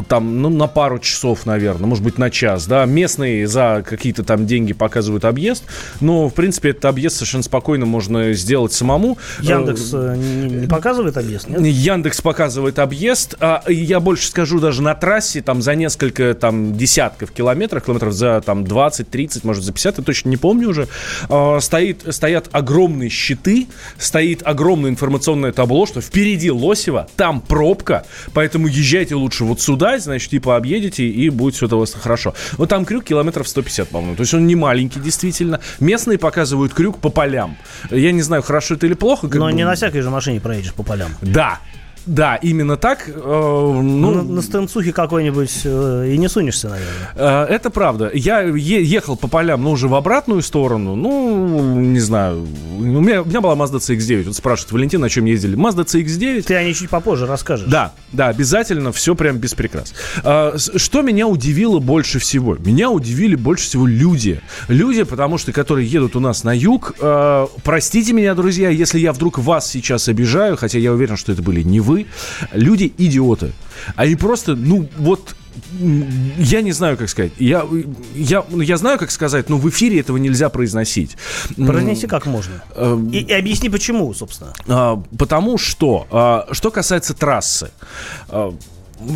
там, 0.08 0.42
ну, 0.42 0.50
на 0.50 0.68
пару 0.68 1.00
часов, 1.00 1.46
наверное, 1.46 1.88
может 1.88 2.04
быть, 2.04 2.18
на 2.18 2.30
час, 2.30 2.68
да. 2.68 2.86
Местные 2.86 3.48
за 3.48 3.84
какие-то 3.88 4.24
там 4.24 4.46
деньги 4.46 4.74
показывают 4.74 5.26
объезд, 5.26 5.64
но, 6.02 6.30
в 6.30 6.34
принципе, 6.34 6.70
этот 6.70 6.86
объезд 6.86 7.18
совершенно 7.18 7.44
спокойно 7.44 7.86
можно 7.86 8.34
сделать 8.34 8.74
самому. 8.74 9.18
Яндекс 9.42 9.94
Э, 9.94 10.14
э, 10.14 10.48
не, 10.48 10.68
показывает 10.68 11.18
объезд, 11.18 11.48
нет? 11.48 11.62
Яндекс 11.62 12.22
показывает 12.22 12.80
объезд. 12.80 13.36
А, 13.40 13.64
я 13.68 14.00
больше 14.00 14.28
скажу, 14.28 14.60
даже 14.60 14.82
на 14.82 14.96
трассе 14.96 15.42
там 15.42 15.62
за 15.62 15.76
несколько 15.76 16.34
там 16.34 16.76
десятков 16.76 17.32
километров, 17.32 17.84
километров 17.86 18.13
за 18.13 18.41
там 18.41 18.63
20-30, 18.63 19.41
может 19.43 19.63
за 19.63 19.71
50, 19.74 19.98
я 20.00 20.04
точно 20.04 20.30
не 20.30 20.38
помню 20.38 20.69
уже, 20.69 20.88
а, 21.30 21.60
стоит, 21.60 22.04
стоят 22.13 22.50
огромные 22.52 23.10
щиты, 23.10 23.67
стоит 23.98 24.41
огромное 24.45 24.89
информационное 24.89 25.52
табло, 25.52 25.86
что 25.86 26.02
впереди 26.02 26.52
Лосева, 26.52 27.08
там 27.15 27.41
пробка, 27.41 28.06
поэтому 28.34 28.67
езжайте 28.67 29.15
лучше 29.15 29.43
вот 29.45 29.62
сюда, 29.62 29.98
значит, 30.00 30.30
типа 30.32 30.56
объедете 30.56 31.08
и 31.08 31.30
будет 31.30 31.56
все 31.56 31.65
это 31.67 31.76
у 31.76 31.80
вас 31.80 31.93
хорошо. 31.93 32.34
Вот 32.58 32.69
там 32.69 32.86
крюк 32.86 33.06
километров 33.06 33.48
150, 33.48 33.89
по-моему, 33.89 34.15
то 34.15 34.21
есть 34.21 34.34
он 34.34 34.48
не 34.48 34.56
маленький 34.56 35.00
действительно. 35.00 35.60
Местные 35.80 36.17
показывают 36.17 36.74
крюк 36.74 37.00
по 37.00 37.10
полям. 37.10 37.58
Я 37.91 38.12
не 38.12 38.21
знаю, 38.21 38.41
хорошо 38.43 38.76
это 38.76 38.86
или 38.88 38.93
плохо. 38.93 39.28
как 39.28 39.39
Но 39.39 39.45
бы- 39.45 39.54
не 39.54 39.65
на 39.65 39.76
всякой 39.76 40.02
же 40.02 40.10
машине 40.10 40.39
проедешь 40.41 40.74
по 40.74 40.84
полям. 40.84 41.12
да, 41.21 41.60
да, 42.06 42.36
именно 42.36 42.78
так. 42.78 43.08
э, 43.08 43.12
Ну, 43.15 44.12
на, 44.12 44.24
на 44.24 44.41
стенцухе 44.41 44.94
какой-нибудь 44.94 45.62
э, 45.63 46.10
и 46.13 46.18
не 46.18 46.28
сунешься, 46.30 46.70
наверное. 46.70 47.48
э, 47.50 47.54
это 47.54 47.70
правда. 47.70 48.12
Я 48.13 48.41
е- 48.41 48.84
ехал 48.84 49.15
по 49.18 49.28
полям, 49.28 49.63
но 49.63 49.72
уже 49.72 49.88
в 49.88 49.96
обратную 49.96 50.41
сторону. 50.41 50.96
Ну, 50.96 51.80
не 51.82 52.00
знаю. 52.00 52.46
У 52.78 52.82
меня, 52.84 53.22
у 53.22 53.26
меня 53.26 53.41
была 53.41 53.56
Mazda 53.56 53.78
CX-9. 53.80 54.24
Вот 54.26 54.36
спрашивает 54.36 54.72
Валентин, 54.72 55.02
на 55.02 55.10
чем 55.10 55.26
ездили. 55.26 55.58
Mazda 55.58 55.86
CX-9. 55.86 56.44
Ты 56.44 56.56
о 56.56 56.63
ней 56.63 56.74
чуть 56.74 56.89
попозже 56.89 57.26
расскажешь. 57.26 57.68
Да, 57.70 57.94
да, 58.12 58.28
обязательно, 58.28 58.91
все 58.91 59.15
прям 59.15 59.38
без 59.38 59.54
прикрас. 59.54 59.94
С- 60.24 60.72
что 60.78 61.02
меня 61.02 61.28
удивило 61.28 61.80
больше 61.80 62.20
всего? 62.20 62.56
Меня 62.56 62.89
удивили 62.91 63.36
больше 63.36 63.65
всего 63.65 63.86
люди. 63.88 64.41
Люди, 64.68 65.04
потому 65.04 65.38
что, 65.38 65.52
которые 65.52 65.88
едут 65.88 66.15
у 66.15 66.20
нас 66.20 66.44
на 66.44 66.56
юг, 66.56 66.94
а, 67.00 67.48
простите 67.63 68.13
меня, 68.13 68.36
друзья, 68.36 68.70
если 68.70 69.00
я 69.00 69.13
вдруг 69.13 69.39
вас 69.39 69.70
сейчас 69.70 70.08
обижаю, 70.08 70.58
хотя 70.58 70.78
я 70.80 70.91
уверен, 70.91 71.18
что 71.18 71.32
это 71.32 71.41
были 71.41 71.62
не 71.63 71.80
вы, 71.80 71.95
люди 72.54 72.94
идиоты. 72.98 73.52
Они 73.96 74.16
просто, 74.16 74.56
ну, 74.56 74.88
вот 74.98 75.36
я 76.38 76.62
не 76.62 76.72
знаю, 76.74 76.98
как 76.98 77.10
сказать. 77.10 77.32
Я, 77.40 77.66
я, 78.14 78.44
я 78.52 78.78
знаю, 78.78 79.00
как 79.00 79.12
сказать, 79.12 79.50
но 79.50 79.58
в 79.58 79.70
эфире 79.70 80.00
этого 80.02 80.18
нельзя 80.18 80.50
произносить. 80.50 81.16
Произнеси 81.56 82.08
как 82.08 82.26
можно. 82.26 82.62
э, 82.76 82.98
И, 83.14 83.20
и 83.20 83.34
объясни, 83.34 83.70
почему, 83.70 84.14
собственно. 84.14 84.54
а, 84.68 85.02
потому 85.18 85.58
что, 85.58 86.08
а, 86.12 86.48
что 86.52 86.72
касается 86.72 87.14
трассы, 87.14 87.72
а, 88.30 88.54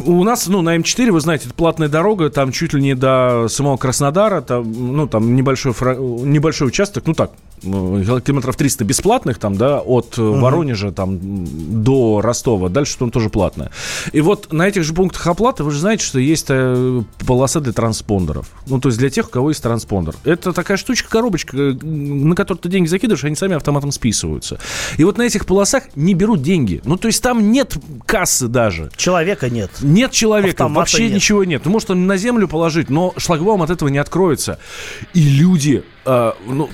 у 0.06 0.24
нас, 0.24 0.48
ну, 0.48 0.62
на 0.62 0.76
М4, 0.78 1.12
вы 1.12 1.20
знаете, 1.22 1.46
это 1.46 1.54
платная 1.54 1.88
дорога, 1.88 2.30
там 2.30 2.52
чуть 2.52 2.74
ли 2.74 2.82
не 2.82 2.96
до 2.96 3.48
самого 3.50 3.78
Краснодара, 3.78 4.42
там, 4.42 4.96
ну, 4.96 5.08
там 5.08 5.36
небольшой, 5.36 5.72
фра- 5.74 5.96
небольшой 5.98 6.68
участок, 6.68 7.04
ну, 7.08 7.14
так, 7.14 7.32
километров 7.62 8.56
300 8.56 8.84
бесплатных, 8.86 9.38
там, 9.38 9.58
да, 9.58 9.80
от 9.80 10.18
э, 10.18 10.22
Воронежа, 10.22 10.92
там, 10.92 11.20
до 11.22 12.22
Ростова, 12.22 12.70
дальше 12.70 12.98
там 12.98 13.12
тоже 13.12 13.30
платное. 13.30 13.72
И 14.12 14.22
вот 14.22 14.52
на 14.52 14.68
этих 14.68 14.84
же 14.84 14.94
пунктах 14.94 15.26
оплаты, 15.28 15.64
вы 15.64 15.72
же 15.72 15.80
знаете, 15.80 16.04
что 16.06 16.20
есть 16.20 16.46
э, 16.50 17.02
полоса 17.26 17.60
для 17.60 17.74
транспондеров. 17.74 18.48
Ну, 18.68 18.80
то 18.80 18.90
есть 18.90 19.00
для 19.00 19.10
тех, 19.10 19.28
у 19.28 19.30
кого 19.30 19.50
есть 19.50 19.62
транспондер. 19.64 20.16
Это 20.24 20.54
такая 20.54 20.78
штучка, 20.78 21.10
коробочка, 21.10 21.58
э, 21.58 21.74
на 21.84 22.36
которую 22.36 22.62
ты 22.62 22.70
деньги 22.70 22.88
закидываешь, 22.88 23.24
они 23.24 23.36
сами 23.36 23.56
автоматом 23.56 23.92
списываются. 23.92 24.60
И 24.98 25.04
вот 25.04 25.18
на 25.18 25.24
этих 25.24 25.46
полосах 25.46 25.84
не 25.96 26.14
берут 26.14 26.42
деньги. 26.42 26.82
Ну, 26.86 26.98
то 26.98 27.08
есть 27.08 27.22
там 27.22 27.52
нет 27.52 27.78
кассы 28.06 28.48
даже. 28.48 28.90
Человека 28.96 29.50
нет. 29.50 29.72
Нет 29.82 30.12
человека, 30.12 30.64
Автомата 30.64 30.80
вообще 30.80 31.06
нет. 31.06 31.14
ничего 31.14 31.44
нет. 31.44 31.62
Ну, 31.66 31.72
может, 31.72 31.92
он 31.92 32.08
на 32.08 32.18
землю 32.18 32.48
положить, 32.48 32.90
но 32.90 33.14
шлагбаум 33.18 33.62
от 33.62 33.70
этого 33.70 33.90
не 33.90 33.98
откроется. 33.98 34.60
И 35.14 35.22
люди, 35.22 35.84
э, 36.06 36.32
ну, 36.48 36.70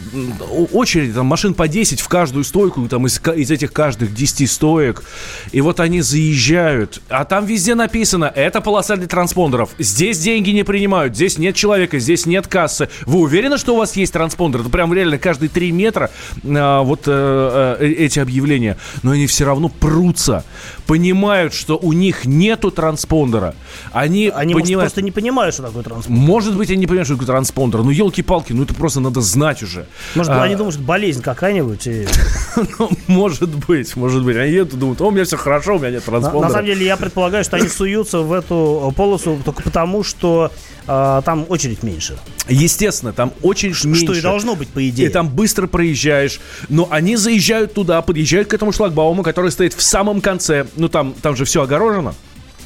очередь, 0.74 1.14
там, 1.14 1.26
машин 1.26 1.54
по 1.54 1.68
10 1.68 2.02
в 2.02 2.08
каждую 2.08 2.44
стойку, 2.44 2.88
там, 2.88 3.06
из, 3.08 3.22
из 3.36 3.52
этих 3.52 3.74
каждых 3.74 4.14
10 4.14 4.50
стоек. 4.50 5.04
И 5.52 5.62
вот 5.62 5.80
они 5.80 6.02
заезжают, 6.02 7.02
а 7.10 7.26
там 7.26 7.46
везде 7.46 7.76
написано, 7.76 8.32
это 8.34 8.62
полоса 8.62 8.96
для 8.96 9.08
транспондеров. 9.08 9.72
Здесь 9.80 10.20
деньги 10.20 10.52
не 10.52 10.64
принимают, 10.64 11.16
здесь 11.16 11.38
нет 11.38 11.56
человека, 11.56 12.00
здесь 12.00 12.26
нет 12.26 12.48
кассы. 12.48 12.90
Вы 13.06 13.20
уверены, 13.20 13.58
что 13.58 13.76
у 13.76 13.78
вас 13.78 13.96
есть 13.96 14.14
транспондер? 14.14 14.62
Это 14.62 14.70
прям 14.70 14.94
реально 14.94 15.18
каждые 15.18 15.50
3 15.50 15.72
метра 15.72 16.12
э, 16.44 16.82
вот 16.84 17.02
э, 17.08 17.78
э, 17.80 17.86
эти 17.88 18.20
объявления. 18.20 18.78
Но 19.04 19.12
они 19.12 19.28
все 19.28 19.46
равно 19.46 19.70
прутся, 19.70 20.44
понимают, 20.88 21.54
что 21.54 21.78
у 21.78 21.94
них 21.94 22.26
нету 22.26 22.72
транспондера. 22.72 23.56
Они, 23.92 24.30
Они, 24.34 24.54
может, 24.54 24.68
понимают... 24.68 24.92
просто 24.92 25.02
не 25.02 25.12
понимают, 25.12 25.54
что 25.54 25.64
такое 25.64 25.84
транспорт. 25.84 26.18
Может 26.18 26.58
быть, 26.58 26.70
они 26.70 26.80
не 26.80 26.88
понимают, 26.88 27.08
что 27.08 27.16
такое 27.16 27.28
транспондер. 27.28 27.84
Ну, 27.84 27.90
елки-палки, 27.90 28.54
ну 28.54 28.64
это 28.64 28.74
просто 28.74 29.00
надо 29.00 29.15
знать 29.22 29.64
уже. 29.64 29.86
Может, 30.16 30.32
А, 30.32 30.44
они 30.44 30.56
думают, 30.56 30.76
что 30.76 30.84
болезнь 30.84 31.22
какая-нибудь. 31.22 31.88
и- 31.88 32.08
ну, 32.80 32.90
может 33.08 33.50
быть, 33.50 33.96
может 33.96 34.24
быть. 34.24 34.38
Они 34.38 34.52
едут 34.52 34.74
и 34.74 34.78
думают, 34.78 35.02
о, 35.02 35.08
у 35.08 35.12
меня 35.12 35.26
все 35.26 35.38
хорошо, 35.38 35.76
у 35.76 35.80
меня 35.80 35.92
нет 35.92 36.04
транспондера. 36.04 36.48
на 36.48 36.50
самом 36.50 36.66
деле, 36.66 36.86
я 36.86 36.98
предполагаю, 36.98 37.44
что 37.44 37.58
они 37.58 37.68
суются 37.68 38.20
в 38.20 38.32
эту 38.34 38.94
полосу 38.96 39.40
только 39.44 39.64
потому, 39.64 40.04
что 40.04 40.52
а, 40.88 41.22
там 41.22 41.46
очередь 41.50 41.84
меньше. 41.84 42.18
Естественно, 42.48 43.12
там 43.14 43.34
очередь 43.42 43.84
меньше. 43.86 44.06
Что 44.06 44.14
и 44.14 44.22
должно 44.22 44.56
быть, 44.56 44.70
по 44.70 44.88
идее. 44.88 45.08
И 45.08 45.10
там 45.10 45.30
быстро 45.30 45.68
проезжаешь. 45.68 46.40
Но 46.70 46.88
они 46.92 47.16
заезжают 47.16 47.74
туда, 47.74 48.02
подъезжают 48.02 48.48
к 48.50 48.54
этому 48.54 48.72
шлагбауму, 48.72 49.24
который 49.24 49.52
стоит 49.52 49.74
в 49.74 49.82
самом 49.82 50.22
конце. 50.22 50.66
Ну, 50.76 50.88
там, 50.90 51.14
там 51.22 51.36
же 51.36 51.46
все 51.46 51.64
огорожено. 51.64 52.14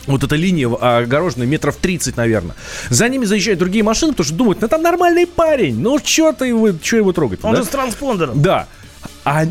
Вот 0.07 0.23
эта 0.23 0.35
линия 0.35 0.67
огорожена 0.67 1.43
метров 1.43 1.75
30, 1.77 2.17
наверное. 2.17 2.55
За 2.89 3.07
ними 3.07 3.25
заезжают 3.25 3.59
другие 3.59 3.83
машины, 3.83 4.13
потому 4.13 4.25
что 4.25 4.35
думают, 4.35 4.61
ну 4.61 4.67
там 4.67 4.81
нормальный 4.81 5.27
парень. 5.27 5.79
Ну, 5.79 5.99
что 6.03 6.33
ты 6.33 6.47
его, 6.47 6.71
что 6.81 6.97
его 6.97 7.13
трогать? 7.13 7.39
Он 7.43 7.53
да? 7.53 7.59
же 7.59 7.65
с 7.65 7.69
транспондером. 7.69 8.41
Да. 8.41 8.67
А, 9.23 9.45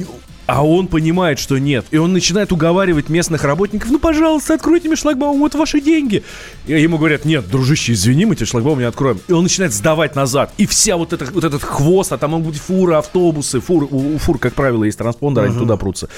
а 0.49 0.65
он 0.65 0.87
понимает, 0.87 1.39
что 1.39 1.59
нет. 1.59 1.85
И 1.91 1.99
он 1.99 2.15
начинает 2.15 2.53
уговаривать 2.53 3.11
местных 3.11 3.45
работников, 3.45 3.91
ну, 3.91 3.99
пожалуйста, 3.99 4.55
откройте 4.55 4.89
мне 4.89 4.97
шлагбаум, 4.97 5.41
вот 5.41 5.55
ваши 5.55 5.79
деньги. 5.79 6.25
И 6.67 6.73
ему 6.73 6.97
говорят, 6.97 7.27
нет, 7.27 7.47
дружище, 7.51 7.93
извини, 7.93 8.25
мы 8.25 8.35
тебе 8.35 8.47
шлагбаум 8.47 8.79
не 8.79 8.87
откроем. 8.87 9.21
И 9.29 9.33
он 9.33 9.43
начинает 9.43 9.75
сдавать 9.75 10.17
назад. 10.17 10.51
И 10.57 10.65
вся 10.65 10.97
вот, 10.97 11.13
эта, 11.13 11.27
вот 11.27 11.45
этот 11.45 11.63
хвост, 11.63 12.13
а 12.13 12.19
там 12.19 12.31
могут 12.31 12.55
быть 12.55 12.63
фуры, 12.63 12.95
автобусы, 12.95 13.61
фуры, 13.61 13.89
у, 13.91 14.15
у 14.15 14.19
фур, 14.19 14.39
как 14.39 14.55
правило, 14.55 14.85
есть 14.85 14.97
транспондер, 14.97 15.45
они 15.45 15.55
туда 15.55 15.77
прутся. 15.77 16.09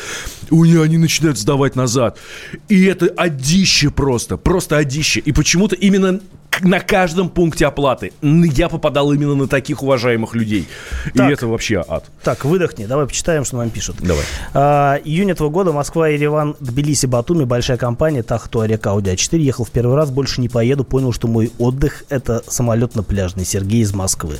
У 0.48 0.64
них 0.64 0.80
они 0.80 0.96
начинают 0.96 1.36
сдавать 1.36 1.74
назад. 1.74 2.16
И 2.68 2.84
это 2.84 3.06
одище 3.16 3.90
просто, 3.90 4.36
просто 4.36 4.76
одище. 4.76 5.18
И 5.18 5.32
почему-то 5.32 5.74
именно 5.74 6.20
на 6.62 6.80
каждом 6.80 7.28
пункте 7.28 7.66
оплаты. 7.66 8.12
Я 8.22 8.68
попадал 8.68 9.12
именно 9.12 9.34
на 9.34 9.48
таких 9.48 9.82
уважаемых 9.82 10.34
людей. 10.34 10.68
Так. 11.14 11.30
И 11.30 11.32
это 11.32 11.46
вообще 11.46 11.84
ад. 11.86 12.04
Так, 12.22 12.44
выдохни, 12.44 12.86
давай 12.86 13.06
почитаем, 13.06 13.44
что 13.44 13.56
нам 13.56 13.70
пишут. 13.70 13.96
Давай. 14.00 14.24
А, 14.52 15.00
июнь 15.04 15.30
этого 15.30 15.48
года 15.48 15.72
Москва, 15.72 16.08
Ереван, 16.08 16.56
Тбилиси, 16.60 17.06
Батуми, 17.06 17.44
большая 17.44 17.76
компания, 17.76 18.22
Тахту, 18.22 18.60
Орек, 18.60 18.86
Ауди 18.86 19.10
А4. 19.10 19.38
Ехал 19.38 19.64
в 19.64 19.70
первый 19.70 19.96
раз, 19.96 20.10
больше 20.10 20.40
не 20.40 20.48
поеду, 20.48 20.84
понял, 20.84 21.12
что 21.12 21.28
мой 21.28 21.50
отдых 21.58 22.04
это 22.08 22.42
самолет 22.46 22.94
на 22.94 23.02
пляжный. 23.02 23.44
Сергей 23.44 23.82
из 23.82 23.94
Москвы. 23.94 24.36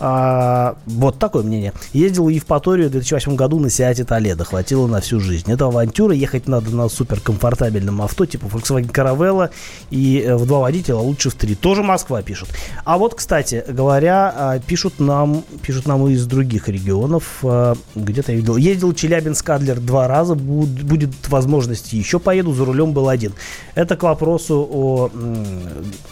А, 0.00 0.76
вот 0.86 1.18
такое 1.18 1.42
мнение. 1.42 1.72
Ездил 1.92 2.24
в 2.24 2.28
Евпаторию 2.30 2.88
в 2.88 2.92
2008 2.92 3.36
году 3.36 3.60
на 3.60 3.70
Сиате 3.70 4.04
Толедо. 4.04 4.44
Хватило 4.44 4.86
на 4.86 5.00
всю 5.00 5.20
жизнь. 5.20 5.50
Это 5.50 5.66
авантюра. 5.66 6.14
Ехать 6.14 6.48
надо 6.48 6.74
на 6.74 6.88
суперкомфортабельном 6.88 8.02
авто, 8.02 8.26
типа 8.26 8.46
Volkswagen 8.46 8.90
Caravella. 8.90 9.50
И 9.90 10.20
э, 10.26 10.36
в 10.36 10.46
два 10.46 10.60
водителя, 10.60 10.96
а 10.96 11.00
лучше 11.00 11.30
в 11.30 11.34
три. 11.34 11.49
Тоже 11.54 11.82
Москва 11.82 12.22
пишут. 12.22 12.48
А 12.84 12.98
вот, 12.98 13.14
кстати 13.14 13.64
говоря, 13.68 14.32
а, 14.36 14.58
пишут 14.58 15.00
нам, 15.00 15.44
пишут 15.62 15.86
нам 15.86 16.06
из 16.08 16.26
других 16.26 16.68
регионов. 16.68 17.38
А, 17.42 17.74
Где-то 17.94 18.32
я 18.32 18.38
видел. 18.38 18.56
Ездил 18.56 18.92
Челябинск 18.94 19.48
Адлер 19.50 19.80
два 19.80 20.08
раза. 20.08 20.34
Буд- 20.34 20.82
Будет 20.82 21.10
возможность 21.28 21.92
еще 21.92 22.18
поеду. 22.18 22.52
За 22.52 22.64
рулем 22.64 22.92
был 22.92 23.08
один. 23.08 23.32
Это 23.74 23.96
к 23.96 24.02
вопросу 24.02 24.66
о, 24.70 25.10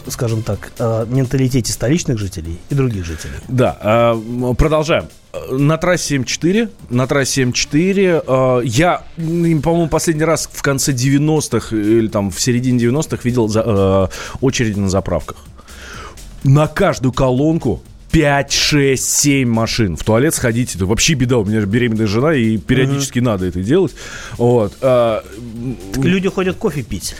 скажем 0.08 0.42
так, 0.42 0.72
э, 0.78 1.06
менталитете 1.08 1.72
столичных 1.72 2.18
жителей 2.18 2.58
и 2.70 2.74
других 2.74 3.04
жителей. 3.04 3.34
Да, 3.48 3.76
а, 3.80 4.54
продолжаем. 4.56 5.04
На 5.50 5.76
трассе 5.76 6.16
М4, 6.16 6.68
на 6.90 7.06
трассе 7.06 7.42
М4 7.42 8.22
э, 8.26 8.60
я, 8.64 9.02
по-моему, 9.16 9.88
последний 9.88 10.24
раз 10.24 10.48
в 10.52 10.62
конце 10.62 10.92
90-х 10.92 11.74
или 11.76 12.08
там 12.08 12.30
в 12.30 12.40
середине 12.40 12.78
90-х 12.78 13.22
видел 13.24 13.48
за- 13.48 13.64
э, 13.66 14.36
очереди 14.40 14.78
на 14.78 14.88
заправках. 14.88 15.36
На 16.44 16.66
каждую 16.68 17.12
колонку 17.12 17.82
5, 18.10 18.52
6, 18.52 19.04
7 19.04 19.48
машин. 19.50 19.96
В 19.96 20.02
туалет 20.02 20.34
сходить, 20.34 20.74
это 20.74 20.86
вообще 20.86 21.12
беда. 21.14 21.36
У 21.38 21.44
меня 21.44 21.60
же 21.60 21.66
беременная 21.66 22.06
жена, 22.06 22.32
и 22.34 22.56
периодически 22.56 23.18
надо 23.18 23.44
это 23.46 23.60
делать. 23.62 23.94
Вот. 24.38 24.72
а, 24.80 25.22
Так 25.92 26.04
люди 26.04 26.28
ходят 26.28 26.56
кофе 26.56 26.82
пить. 26.82 27.14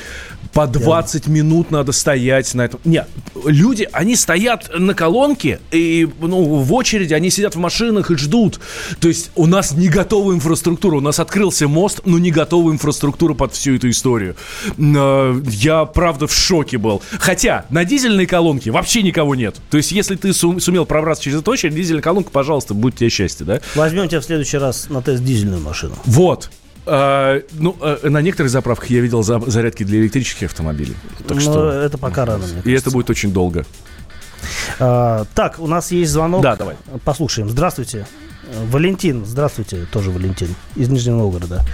По 0.52 0.66
20 0.66 1.26
минут 1.28 1.70
надо 1.70 1.92
стоять 1.92 2.52
на 2.54 2.62
этом. 2.62 2.80
Нет, 2.84 3.08
люди, 3.44 3.88
они 3.92 4.16
стоят 4.16 4.70
на 4.76 4.94
колонке, 4.94 5.60
и 5.70 6.08
ну, 6.20 6.56
в 6.56 6.72
очереди, 6.72 7.14
они 7.14 7.30
сидят 7.30 7.54
в 7.54 7.58
машинах 7.58 8.10
и 8.10 8.16
ждут. 8.16 8.58
То 9.00 9.08
есть 9.08 9.30
у 9.36 9.46
нас 9.46 9.72
не 9.72 9.88
готовая 9.88 10.34
инфраструктура. 10.36 10.96
У 10.96 11.00
нас 11.00 11.20
открылся 11.20 11.68
мост, 11.68 12.00
но 12.04 12.18
не 12.18 12.30
готовая 12.30 12.72
инфраструктура 12.72 13.34
под 13.34 13.52
всю 13.54 13.76
эту 13.76 13.90
историю. 13.90 14.36
Э, 14.78 15.40
Я, 15.50 15.84
правда, 15.84 16.26
в 16.26 16.32
шоке 16.34 16.78
был. 16.78 17.02
Хотя 17.18 17.66
на 17.70 17.84
дизельной 17.84 18.26
колонке 18.26 18.70
вообще 18.70 19.02
никого 19.02 19.34
нет. 19.34 19.56
То 19.70 19.76
есть 19.76 19.92
если 19.92 20.16
ты 20.16 20.32
сум- 20.32 20.60
сумел 20.60 20.86
пробраться 20.86 21.24
через 21.24 21.40
эту 21.40 21.50
очередь, 21.50 21.74
дизельная 21.74 22.02
колонка, 22.02 22.30
пожалуйста, 22.30 22.74
будет 22.74 22.96
тебе 22.96 23.10
счастье, 23.10 23.44
да? 23.46 23.60
Возьмем 23.74 24.08
тебя 24.08 24.20
в 24.20 24.24
следующий 24.24 24.58
раз 24.58 24.88
на 24.88 25.02
тест 25.02 25.22
дизельную 25.22 25.60
машину. 25.60 25.94
Вот. 26.04 26.50
А, 26.90 27.42
ну, 27.52 27.76
а, 27.80 28.08
на 28.08 28.22
некоторых 28.22 28.50
заправках 28.50 28.90
я 28.90 29.00
видел 29.00 29.22
за- 29.22 29.40
зарядки 29.40 29.82
для 29.84 30.00
электрических 30.00 30.48
автомобилей. 30.48 30.96
Так 31.26 31.36
Но 31.36 31.40
что... 31.40 31.70
это 31.70 31.98
пока 31.98 32.24
рано, 32.24 32.46
мне 32.46 32.58
И 32.60 32.62
кажется. 32.62 32.88
это 32.88 32.90
будет 32.90 33.10
очень 33.10 33.32
долго. 33.32 33.64
А, 34.80 35.24
так, 35.34 35.58
у 35.58 35.66
нас 35.66 35.90
есть 35.92 36.10
звонок. 36.12 36.42
Да, 36.42 36.56
давай. 36.56 36.76
Послушаем. 37.04 37.48
Здравствуйте. 37.48 38.06
Валентин, 38.70 39.26
здравствуйте, 39.26 39.86
тоже 39.92 40.10
Валентин, 40.10 40.54
из 40.74 40.88
Нижнего 40.88 41.16
Новгорода. 41.16 41.64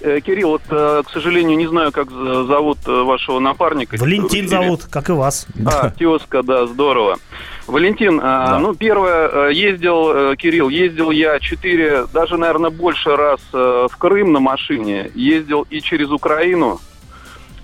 Э, 0.00 0.20
Кирилл, 0.20 0.48
вот, 0.50 0.62
э, 0.68 1.02
к 1.06 1.10
сожалению, 1.10 1.56
не 1.56 1.68
знаю, 1.68 1.92
как 1.92 2.10
зовут 2.10 2.78
э, 2.86 2.90
вашего 2.90 3.38
напарника. 3.38 3.96
Валентин 3.98 4.48
зовут, 4.48 4.84
как 4.90 5.10
и 5.10 5.12
вас. 5.12 5.46
А, 5.64 5.90
тезка, 5.90 6.42
да, 6.42 6.66
здорово. 6.66 7.18
Валентин, 7.66 8.20
а, 8.22 8.58
ну, 8.58 8.74
первое, 8.74 9.28
э, 9.28 9.52
ездил, 9.52 10.32
э, 10.32 10.36
Кирилл, 10.36 10.68
ездил 10.68 11.10
я 11.10 11.38
четыре, 11.38 12.06
даже, 12.12 12.36
наверное, 12.36 12.70
больше 12.70 13.14
раз 13.16 13.40
э, 13.52 13.88
в 13.90 13.96
Крым 13.96 14.32
на 14.32 14.40
машине. 14.40 15.10
Ездил 15.14 15.66
и 15.70 15.80
через 15.80 16.10
Украину, 16.10 16.80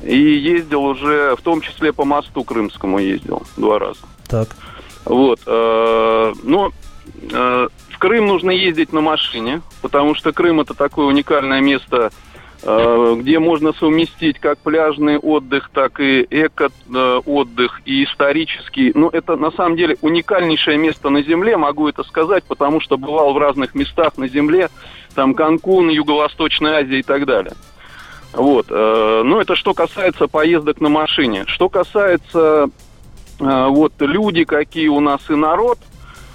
и 0.02 0.16
ездил 0.16 0.84
уже, 0.84 1.34
в 1.36 1.42
том 1.42 1.60
числе 1.60 1.92
по 1.92 2.04
мосту 2.04 2.44
крымскому 2.44 2.98
ездил 2.98 3.42
два 3.56 3.78
раза. 3.78 4.00
Так. 4.28 4.48
Вот. 5.04 5.40
Но 5.46 6.72
э, 7.32 7.68
в 7.90 7.98
Крым 7.98 8.26
нужно 8.26 8.50
ездить 8.50 8.92
на 8.92 9.00
машине, 9.00 9.62
потому 9.82 10.14
что 10.14 10.32
Крым 10.32 10.60
это 10.60 10.74
такое 10.74 11.06
уникальное 11.06 11.60
место, 11.60 12.12
где 13.20 13.38
можно 13.38 13.72
совместить 13.72 14.38
как 14.38 14.58
пляжный 14.58 15.18
отдых, 15.18 15.70
так 15.72 16.00
и 16.00 16.26
эко-отдых, 16.28 17.80
и 17.84 18.04
исторический. 18.04 18.92
Ну, 18.94 19.08
это 19.08 19.36
на 19.36 19.50
самом 19.52 19.76
деле 19.76 19.96
уникальнейшее 20.00 20.76
место 20.76 21.08
на 21.08 21.22
Земле, 21.22 21.56
могу 21.56 21.88
это 21.88 22.02
сказать, 22.04 22.44
потому 22.44 22.80
что 22.80 22.98
бывал 22.98 23.32
в 23.32 23.38
разных 23.38 23.74
местах 23.74 24.16
на 24.18 24.28
Земле, 24.28 24.68
там 25.14 25.34
Канкун, 25.34 25.88
Юго-Восточная 25.88 26.80
Азия 26.80 27.00
и 27.00 27.02
так 27.02 27.26
далее. 27.26 27.52
Вот. 28.32 28.66
э, 28.70 29.22
Ну, 29.24 29.40
это 29.40 29.56
что 29.56 29.74
касается 29.74 30.28
поездок 30.28 30.80
на 30.80 30.88
машине. 30.88 31.44
Что 31.46 31.68
касается 31.68 32.68
э, 33.40 33.66
вот 33.68 33.92
люди, 34.00 34.44
какие 34.44 34.88
у 34.88 35.00
нас 35.00 35.20
и 35.30 35.34
народ, 35.34 35.78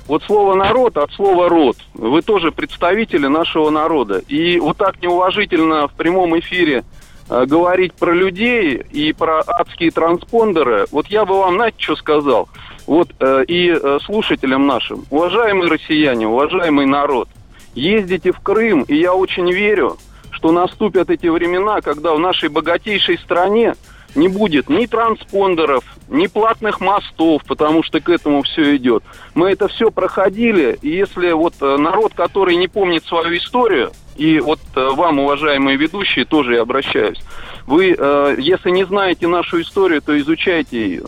вот 0.08 0.24
слово 0.24 0.56
народ 0.56 0.98
от 0.98 1.12
слова 1.14 1.50
род. 1.50 1.78
Вы 1.94 2.22
тоже 2.22 2.52
представители 2.52 3.28
нашего 3.28 3.70
народа. 3.70 4.22
И 4.28 4.60
вот 4.60 4.78
так 4.78 5.02
неуважительно 5.02 5.88
в 5.88 5.94
прямом 5.94 6.38
эфире 6.40 6.84
э, 7.30 7.46
говорить 7.46 7.94
про 7.94 8.14
людей 8.14 8.84
и 8.92 9.14
про 9.14 9.42
адские 9.46 9.92
транспондеры, 9.92 10.86
вот 10.92 11.08
я 11.08 11.26
бы 11.26 11.38
вам, 11.38 11.56
знаете, 11.56 11.78
что 11.80 11.96
сказал? 11.96 12.50
Вот 12.86 13.10
э, 13.20 13.46
и 13.48 13.70
э, 13.70 14.00
слушателям 14.04 14.68
нашим, 14.68 15.06
уважаемые 15.10 15.70
россияне, 15.70 16.28
уважаемый 16.28 16.86
народ, 16.86 17.30
ездите 17.76 18.34
в 18.34 18.40
Крым, 18.40 18.84
и 18.84 18.96
я 18.96 19.14
очень 19.14 19.50
верю, 19.52 19.98
что 20.32 20.52
наступят 20.52 21.10
эти 21.10 21.28
времена, 21.28 21.80
когда 21.80 22.14
в 22.14 22.20
нашей 22.20 22.50
богатейшей 22.50 23.18
стране 23.18 23.76
не 24.16 24.28
будет 24.28 24.70
ни 24.70 24.86
транспондеров, 24.86 25.84
ни 26.08 26.28
платных 26.28 26.82
мостов, 26.82 27.44
потому 27.48 27.84
что 27.84 28.00
к 28.00 28.10
этому 28.10 28.44
все 28.44 28.76
идет. 28.76 29.04
Мы 29.34 29.52
это 29.52 29.68
все 29.68 29.92
проходили, 29.92 30.78
и 30.82 30.90
если 30.90 31.32
вот 31.32 31.56
э, 31.62 31.78
народ, 31.78 32.14
который 32.14 32.56
не 32.56 32.68
помнит 32.68 33.06
свою 33.06 33.36
историю, 33.38 33.92
и 34.16 34.40
вот 34.40 34.60
э, 34.76 34.90
вам, 34.92 35.20
уважаемые 35.20 35.78
ведущие, 35.78 36.26
тоже 36.26 36.56
я 36.56 36.62
обращаюсь, 36.62 37.20
вы, 37.66 37.96
э, 37.98 38.36
если 38.40 38.70
не 38.70 38.86
знаете 38.86 39.28
нашу 39.28 39.62
историю, 39.62 40.02
то 40.02 40.18
изучайте 40.18 40.82
ее. 40.82 41.04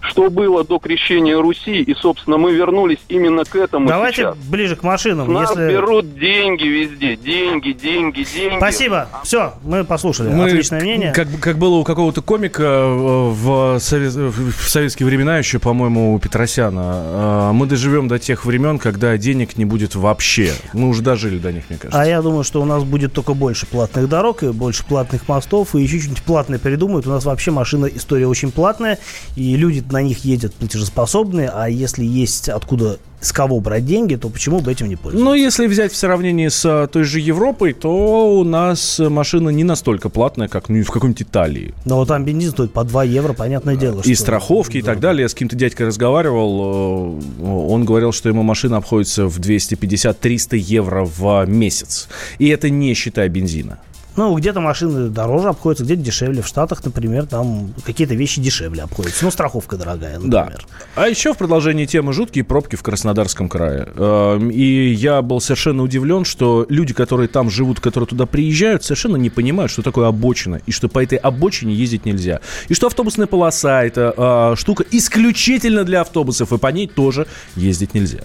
Что 0.00 0.30
было 0.30 0.64
до 0.64 0.78
крещения 0.78 1.36
Руси, 1.40 1.82
и, 1.82 1.94
собственно, 1.94 2.38
мы 2.38 2.52
вернулись 2.52 2.98
именно 3.08 3.44
к 3.44 3.54
этому 3.54 3.86
Давайте 3.86 4.22
сейчас. 4.22 4.36
ближе 4.38 4.76
к 4.76 4.82
машинам. 4.82 5.32
Нас 5.32 5.50
если- 5.50 5.68
берут 5.72 6.14
деньги 6.18 6.64
везде, 6.64 7.16
деньги, 7.16 7.72
деньги, 7.72 8.22
деньги. 8.24 8.56
Спасибо. 8.56 9.08
Все, 9.24 9.54
мы 9.62 9.84
послушали. 9.84 10.28
Мы, 10.30 10.44
Отличное 10.46 10.80
мнение. 10.80 11.12
Как, 11.12 11.28
как 11.40 11.58
было 11.58 11.76
у 11.76 11.84
какого-то 11.84 12.22
комика 12.22 12.62
э, 12.62 13.28
в, 13.30 13.78
совет- 13.78 14.14
в 14.14 14.68
советские 14.68 15.06
времена, 15.06 15.38
еще, 15.38 15.58
по-моему, 15.58 16.14
у 16.14 16.18
Петросяна, 16.18 17.50
э, 17.50 17.52
мы 17.52 17.66
доживем 17.66 18.08
до 18.08 18.18
тех 18.18 18.44
времен, 18.44 18.78
когда 18.78 19.16
денег 19.16 19.56
не 19.58 19.64
будет 19.64 19.94
вообще. 19.94 20.52
Мы 20.72 20.88
уже 20.88 21.02
дожили 21.02 21.38
до 21.38 21.52
них, 21.52 21.64
мне 21.68 21.78
кажется. 21.78 22.00
А 22.00 22.06
я 22.06 22.22
думаю, 22.22 22.44
что 22.44 22.62
у 22.62 22.64
нас 22.64 22.84
будет 22.84 23.12
только 23.12 23.34
больше 23.34 23.66
платных 23.66 24.08
дорог 24.08 24.42
и 24.42 24.48
больше 24.48 24.84
платных 24.84 25.28
мостов, 25.28 25.74
и 25.74 25.82
еще 25.82 25.98
что-нибудь 26.00 26.22
платное 26.22 26.58
придумают. 26.58 27.06
У 27.06 27.10
нас 27.10 27.24
вообще 27.24 27.50
машина, 27.50 27.86
история 27.86 28.26
очень 28.26 28.50
платная, 28.50 28.98
и 29.36 29.56
люди 29.56 29.82
на 29.92 30.02
них 30.02 30.24
ездят 30.24 30.54
платежеспособные, 30.54 31.50
а 31.52 31.68
если 31.68 32.04
есть 32.04 32.48
откуда, 32.48 32.98
с 33.20 33.32
кого 33.32 33.60
брать 33.60 33.84
деньги, 33.84 34.14
то 34.16 34.28
почему 34.28 34.60
бы 34.60 34.72
этим 34.72 34.88
не 34.88 34.96
пользоваться? 34.96 35.24
Но 35.24 35.34
если 35.34 35.66
взять 35.66 35.92
в 35.92 35.96
сравнении 35.96 36.48
с 36.48 36.64
э, 36.64 36.88
той 36.88 37.04
же 37.04 37.20
Европой, 37.20 37.72
то 37.74 38.38
у 38.38 38.44
нас 38.44 38.98
машина 38.98 39.50
не 39.50 39.64
настолько 39.64 40.08
платная, 40.08 40.48
как 40.48 40.68
ну, 40.68 40.82
в 40.82 40.90
какой-нибудь 40.90 41.22
Италии. 41.22 41.74
Но 41.84 41.96
вот 41.96 42.08
там 42.08 42.24
бензин 42.24 42.50
стоит 42.50 42.72
по 42.72 42.84
2 42.84 43.04
евро, 43.04 43.32
понятное 43.34 43.76
дело. 43.76 44.00
И 44.04 44.14
страховки 44.14 44.78
и 44.78 44.82
так 44.82 45.00
далее. 45.00 45.22
Я 45.22 45.28
с 45.28 45.34
каким-то 45.34 45.56
дядькой 45.56 45.86
разговаривал. 45.86 47.20
э, 47.40 47.44
Он 47.44 47.84
говорил, 47.84 48.12
что 48.12 48.28
ему 48.28 48.42
машина 48.42 48.78
обходится 48.78 49.26
в 49.26 49.38
250-300 49.38 50.56
евро 50.56 51.04
в 51.04 51.44
месяц. 51.46 52.08
И 52.38 52.48
это 52.48 52.70
не 52.70 52.94
считая 52.94 53.28
бензина. 53.28 53.78
Ну, 54.16 54.34
где-то 54.36 54.60
машины 54.60 55.08
дороже 55.08 55.48
обходятся, 55.48 55.84
где-то 55.84 56.02
дешевле. 56.02 56.42
В 56.42 56.46
Штатах, 56.46 56.84
например, 56.84 57.26
там 57.26 57.72
какие-то 57.84 58.14
вещи 58.14 58.40
дешевле 58.40 58.82
обходятся. 58.82 59.24
Ну, 59.24 59.30
страховка 59.30 59.76
дорогая, 59.76 60.18
Да. 60.22 60.40
например. 60.44 60.66
А 60.96 61.08
еще 61.08 61.32
в 61.32 61.38
продолжении 61.38 61.86
темы 61.86 62.12
жуткие 62.12 62.44
пробки 62.44 62.76
в 62.76 62.82
Краснодарском 62.82 63.48
крае. 63.48 63.88
Эм, 63.96 64.50
И 64.50 64.88
я 64.92 65.22
был 65.22 65.40
совершенно 65.40 65.82
удивлен, 65.82 66.24
что 66.24 66.66
люди, 66.68 66.92
которые 66.92 67.28
там 67.28 67.50
живут, 67.50 67.80
которые 67.80 68.08
туда 68.08 68.26
приезжают, 68.26 68.84
совершенно 68.84 69.16
не 69.16 69.30
понимают, 69.30 69.70
что 69.70 69.82
такое 69.82 70.08
обочина, 70.08 70.60
и 70.66 70.72
что 70.72 70.88
по 70.88 71.02
этой 71.02 71.16
обочине 71.18 71.74
ездить 71.74 72.04
нельзя. 72.04 72.40
И 72.68 72.74
что 72.74 72.88
автобусная 72.88 73.26
полоса 73.26 73.84
это 73.84 74.14
э, 74.16 74.56
штука 74.56 74.84
исключительно 74.90 75.84
для 75.84 76.00
автобусов, 76.00 76.52
и 76.52 76.58
по 76.58 76.66
ней 76.68 76.86
тоже 76.88 77.26
ездить 77.56 77.94
нельзя. 77.94 78.20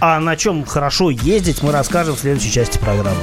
А 0.00 0.18
на 0.20 0.36
чем 0.36 0.64
хорошо 0.64 1.10
ездить, 1.10 1.62
мы 1.62 1.72
расскажем 1.72 2.16
в 2.16 2.18
следующей 2.18 2.50
части 2.52 2.78
программы. 2.78 3.22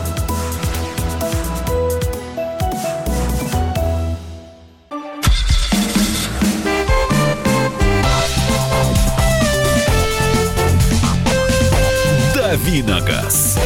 Давиногаз. 12.63 13.57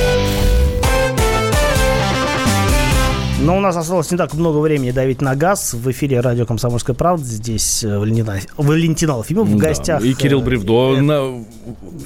Но 3.45 3.57
у 3.57 3.59
нас 3.59 3.77
осталось 3.77 4.09
не 4.09 4.17
так 4.17 4.33
много 4.33 4.57
времени 4.57 4.89
давить 4.89 5.21
на 5.21 5.35
газ. 5.35 5.75
В 5.75 5.91
эфире 5.91 6.19
радио 6.19 6.47
«Комсомольская 6.47 6.95
правда». 6.95 7.23
Здесь 7.23 7.83
Валентина, 7.83 8.39
Валентин 8.57 9.11
Алфимов 9.11 9.47
в 9.47 9.55
да, 9.59 9.67
гостях. 9.67 10.03
И 10.03 10.15
Кирилл 10.15 10.41
э, 10.41 10.43
Бревдо, 10.43 10.95
э, 10.97 11.01
на, 11.01 11.45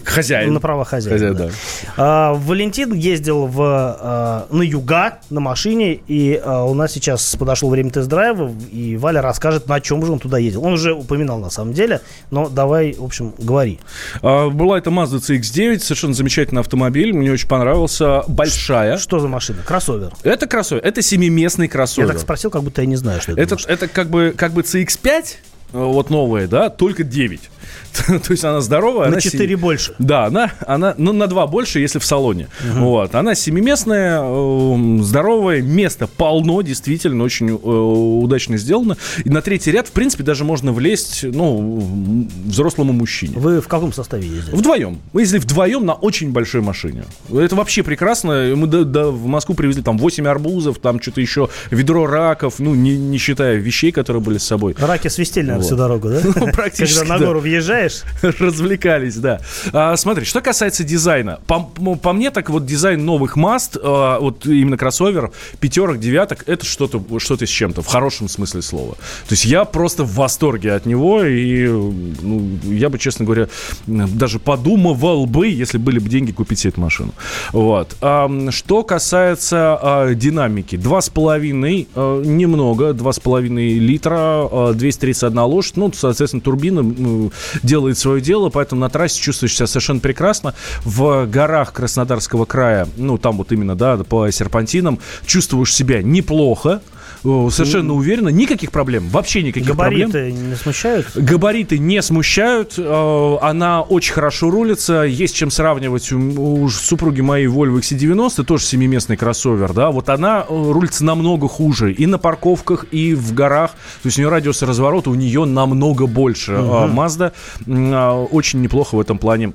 хозяин. 0.04 0.54
На 0.54 0.60
право 0.60 0.84
хозяина. 0.84 1.18
Хозяин, 1.18 1.38
да. 1.38 1.46
да. 1.46 1.54
А, 1.96 2.34
Валентин 2.34 2.94
ездил 2.94 3.46
в, 3.46 3.62
а, 3.62 4.48
на 4.52 4.64
юга 4.64 5.20
на 5.30 5.40
машине, 5.40 6.02
и 6.08 6.42
а, 6.44 6.66
у 6.66 6.74
нас 6.74 6.92
сейчас 6.92 7.38
подошло 7.38 7.70
время 7.70 7.90
тест-драйва, 7.92 8.52
и 8.70 8.98
Валя 8.98 9.22
расскажет, 9.22 9.70
на 9.70 9.80
чем 9.80 10.06
же 10.06 10.12
он 10.12 10.20
туда 10.20 10.40
ездил. 10.40 10.66
Он 10.66 10.74
уже 10.74 10.94
упоминал 10.94 11.40
на 11.40 11.50
самом 11.50 11.72
деле, 11.72 12.02
но 12.32 12.50
давай, 12.50 12.96
в 13.00 13.06
общем, 13.06 13.34
говори. 13.38 13.80
А, 14.22 14.50
была 14.50 14.78
это 14.78 14.90
Mazda 14.90 15.20
CX-9, 15.20 15.80
совершенно 15.80 16.14
замечательный 16.14 16.60
автомобиль, 16.60 17.14
мне 17.14 17.32
очень 17.32 17.48
понравился, 17.48 18.24
большая. 18.28 18.98
Что, 18.98 19.04
что 19.04 19.20
за 19.20 19.30
машина? 19.30 19.60
Кроссовер? 19.66 20.12
Это 20.24 20.46
кроссовер, 20.46 20.84
это 20.84 21.02
7 21.02 21.29
местный 21.30 21.68
кроссовер. 21.68 22.08
Я 22.08 22.14
так 22.14 22.22
спросил, 22.22 22.52
как 22.52 22.64
будто 22.64 22.82
я 22.82 22.88
не 22.88 22.96
знаю, 22.96 23.22
что 23.22 23.34
это. 23.34 23.42
Это, 23.42 23.58
это 23.68 23.88
как, 23.88 24.10
бы, 24.10 24.34
как 24.36 24.54
бы 24.54 24.62
CX-5, 24.62 25.36
вот 25.72 26.10
новая, 26.10 26.48
да, 26.48 26.70
только 26.70 27.04
9. 27.04 27.42
То 28.08 28.32
есть 28.32 28.44
она 28.44 28.62
здоровая. 28.62 29.08
На 29.08 29.14
она 29.14 29.22
4 29.22 29.44
семи- 29.46 29.56
больше. 29.56 29.94
Да, 30.00 30.26
она, 30.26 30.52
она, 30.66 30.96
ну, 30.98 31.12
на 31.14 31.28
2 31.28 31.48
больше, 31.48 31.80
если 31.80 32.00
в 32.00 32.06
салоне. 32.06 32.48
Вот. 32.76 33.14
Она 33.16 33.36
семиместная, 33.36 34.20
эм, 34.22 35.04
здоровая, 35.04 35.62
места 35.62 36.08
полно, 36.08 36.62
действительно, 36.62 37.24
очень 37.24 37.50
э, 37.50 37.54
удачно 37.54 38.58
сделано. 38.58 38.98
И 39.24 39.30
на 39.30 39.42
третий 39.42 39.72
ряд, 39.72 39.88
в 39.88 39.92
принципе, 39.92 40.24
даже 40.24 40.44
можно 40.46 40.72
влезть, 40.72 41.24
ну, 41.24 42.26
взрослому 42.46 42.94
мужчине. 42.94 43.38
Вы 43.38 43.62
в 43.62 43.68
каком 43.68 43.92
составе 43.94 44.28
ездили? 44.28 44.56
Вдвоем. 44.56 45.00
Мы 45.14 45.22
ездили 45.22 45.40
вдвоем 45.40 45.86
на 45.86 45.94
очень 45.94 46.32
большой 46.32 46.62
машине. 46.62 47.04
Это 47.34 47.56
вообще 47.56 47.84
прекрасно. 47.84 48.54
Мы 48.56 48.68
до- 48.68 48.86
до- 48.86 49.12
в 49.12 49.26
Москву 49.28 49.56
привезли 49.56 49.82
там 49.82 49.98
8 49.98 50.28
арбузов, 50.28 50.80
там 50.80 51.02
что-то 51.02 51.22
еще, 51.22 51.50
ведро 51.72 52.06
раков, 52.08 52.56
ну, 52.60 52.74
не, 52.76 52.98
не 52.98 53.18
считая 53.18 53.56
вещей, 53.58 53.92
которые 53.92 54.22
были 54.24 54.38
с 54.38 54.44
собой. 54.44 54.76
Раки 54.80 55.08
свистели, 55.08 55.59
Вот. 55.60 55.66
всю 55.68 55.76
дорогу, 55.76 56.10
да? 56.10 56.22
Ну, 56.24 56.48
практически, 56.54 57.00
Когда 57.00 57.18
на 57.18 57.26
гору 57.26 57.40
въезжаешь, 57.40 58.04
Развлекались, 58.22 59.16
да. 59.16 59.40
А, 59.74 59.96
смотри, 59.96 60.26
что 60.26 60.42
касается 60.42 60.84
дизайна. 60.84 61.40
По, 61.48 61.72
м- 61.78 61.98
по 61.98 62.14
мне, 62.14 62.32
так 62.32 62.50
вот 62.50 62.66
дизайн 62.66 63.04
новых 63.06 63.36
Маст, 63.36 63.78
а, 63.82 64.20
вот 64.20 64.46
именно 64.46 64.78
кроссовер, 64.78 65.32
пятерок, 65.60 66.00
девяток, 66.00 66.44
это 66.48 66.66
что-то 66.66 67.02
что 67.20 67.38
с 67.40 67.50
чем-то, 67.50 67.82
в 67.82 67.88
хорошем 67.88 68.28
смысле 68.28 68.62
слова. 68.62 68.96
То 68.96 69.32
есть 69.32 69.46
я 69.46 69.66
просто 69.66 70.04
в 70.04 70.14
восторге 70.16 70.74
от 70.74 70.86
него, 70.86 71.24
и 71.24 71.68
ну, 71.68 72.60
я 72.64 72.90
бы, 72.90 72.98
честно 73.00 73.26
говоря, 73.26 73.48
даже 73.88 74.40
подумывал 74.40 75.26
бы, 75.26 75.48
если 75.48 75.78
были 75.78 76.00
бы 76.00 76.10
деньги, 76.10 76.32
купить 76.32 76.60
себе 76.60 76.72
эту 76.72 76.82
машину. 76.82 77.14
Вот. 77.54 77.96
А, 78.02 78.30
что 78.52 78.84
касается 78.84 79.78
а, 79.82 80.14
динамики. 80.14 80.76
2,5, 80.76 81.88
а, 81.96 82.22
немного, 82.24 82.92
2,5 82.92 83.80
литра, 83.80 84.18
а, 84.18 84.74
231 84.74 85.40
лошадь, 85.50 85.78
ну, 85.78 85.92
соответственно, 85.94 86.42
турбина 86.42 87.32
делает 87.64 87.98
свое 87.98 88.22
дело, 88.22 88.50
поэтому 88.50 88.82
на 88.82 88.90
трассе 88.90 89.22
чувствуешь 89.22 89.56
себя 89.56 89.68
совершенно 89.68 90.00
прекрасно. 90.00 90.56
В 90.86 91.26
горах 91.26 91.74
Краснодарского 91.74 92.46
края, 92.46 92.88
ну, 92.98 93.18
там 93.18 93.38
вот 93.38 93.52
именно, 93.52 93.76
да, 93.76 93.98
по 93.98 94.30
серпантинам, 94.32 95.00
чувствуешь 95.26 95.74
себя 95.74 96.02
неплохо, 96.02 96.82
совершенно 97.22 97.94
уверенно, 97.94 98.30
никаких 98.30 98.72
проблем, 98.72 99.08
вообще 99.10 99.44
никаких 99.44 99.76
проблем. 99.76 100.10
габариты 100.10 100.32
не 100.32 100.56
смущают? 100.56 101.08
Габариты 101.16 101.78
не 101.78 102.02
смущают, 102.02 102.76
э, 102.78 103.38
она 103.42 103.82
очень 103.82 104.14
хорошо 104.14 104.50
рулится, 104.50 105.04
есть 105.04 105.36
чем 105.36 105.52
сравнивать. 105.52 106.12
У, 106.12 106.70
супруги 106.70 107.22
моей 107.22 107.48
Volvo 107.48 107.80
XC90, 107.80 108.44
тоже 108.44 108.64
семиместный 108.64 109.18
кроссовер, 109.18 109.74
да, 109.74 109.92
вот 109.92 110.10
она 110.10 110.46
э, 110.48 110.72
рулится 110.72 111.04
намного 111.04 111.48
хуже 111.48 111.94
и 111.94 112.06
на 112.06 112.18
парковках, 112.18 112.86
и 112.92 113.14
в 113.14 113.34
горах, 113.34 113.72
то 113.72 114.08
есть 114.08 114.18
у 114.18 114.22
нее 114.22 114.30
радиус 114.30 114.62
разворота 114.62 115.10
у 115.10 115.16
нее 115.16 115.46
намного 115.46 116.08
больше. 116.08 116.54
Mazda 116.54 117.34
а, 117.68 118.24
очень 118.24 118.62
неплохо 118.62 118.96
в 118.96 119.00
этом 119.00 119.18
плане 119.18 119.54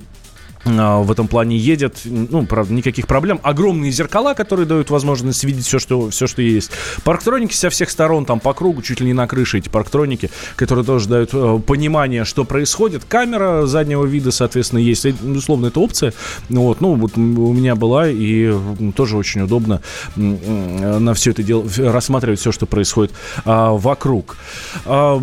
в 0.65 1.11
этом 1.11 1.27
плане 1.27 1.57
едет, 1.57 2.01
ну, 2.05 2.45
правда, 2.45 2.73
никаких 2.73 3.07
проблем. 3.07 3.39
Огромные 3.43 3.91
зеркала, 3.91 4.33
которые 4.33 4.65
дают 4.65 4.89
возможность 4.89 5.43
видеть 5.43 5.65
все, 5.65 5.79
что, 5.79 6.09
все, 6.09 6.27
что 6.27 6.41
есть. 6.41 6.71
Парктроники 7.03 7.53
со 7.53 7.69
всех 7.69 7.89
сторон, 7.89 8.25
там 8.25 8.39
по 8.39 8.53
кругу, 8.53 8.81
чуть 8.81 8.99
ли 8.99 9.05
не 9.05 9.13
на 9.13 9.27
крыше 9.27 9.59
эти 9.59 9.69
парктроники, 9.69 10.31
которые 10.55 10.83
тоже 10.83 11.07
дают 11.07 11.29
э, 11.33 11.59
понимание, 11.65 12.25
что 12.25 12.45
происходит. 12.45 13.03
Камера 13.05 13.65
заднего 13.67 14.05
вида, 14.05 14.31
соответственно, 14.31 14.79
есть. 14.79 15.05
Э, 15.05 15.13
Безусловно, 15.21 15.67
это 15.67 15.79
опция. 15.79 16.13
Вот, 16.49 16.81
ну, 16.81 16.95
вот 16.95 17.17
у 17.17 17.21
меня 17.53 17.75
была, 17.75 18.09
и 18.09 18.53
тоже 18.95 19.17
очень 19.17 19.41
удобно 19.41 19.81
м, 20.15 21.03
на 21.03 21.13
все 21.13 21.31
это 21.31 21.43
дело, 21.43 21.65
рассматривать 21.77 22.39
все, 22.39 22.51
что 22.51 22.65
происходит 22.65 23.13
а, 23.43 23.71
вокруг. 23.71 24.37
А, 24.85 25.21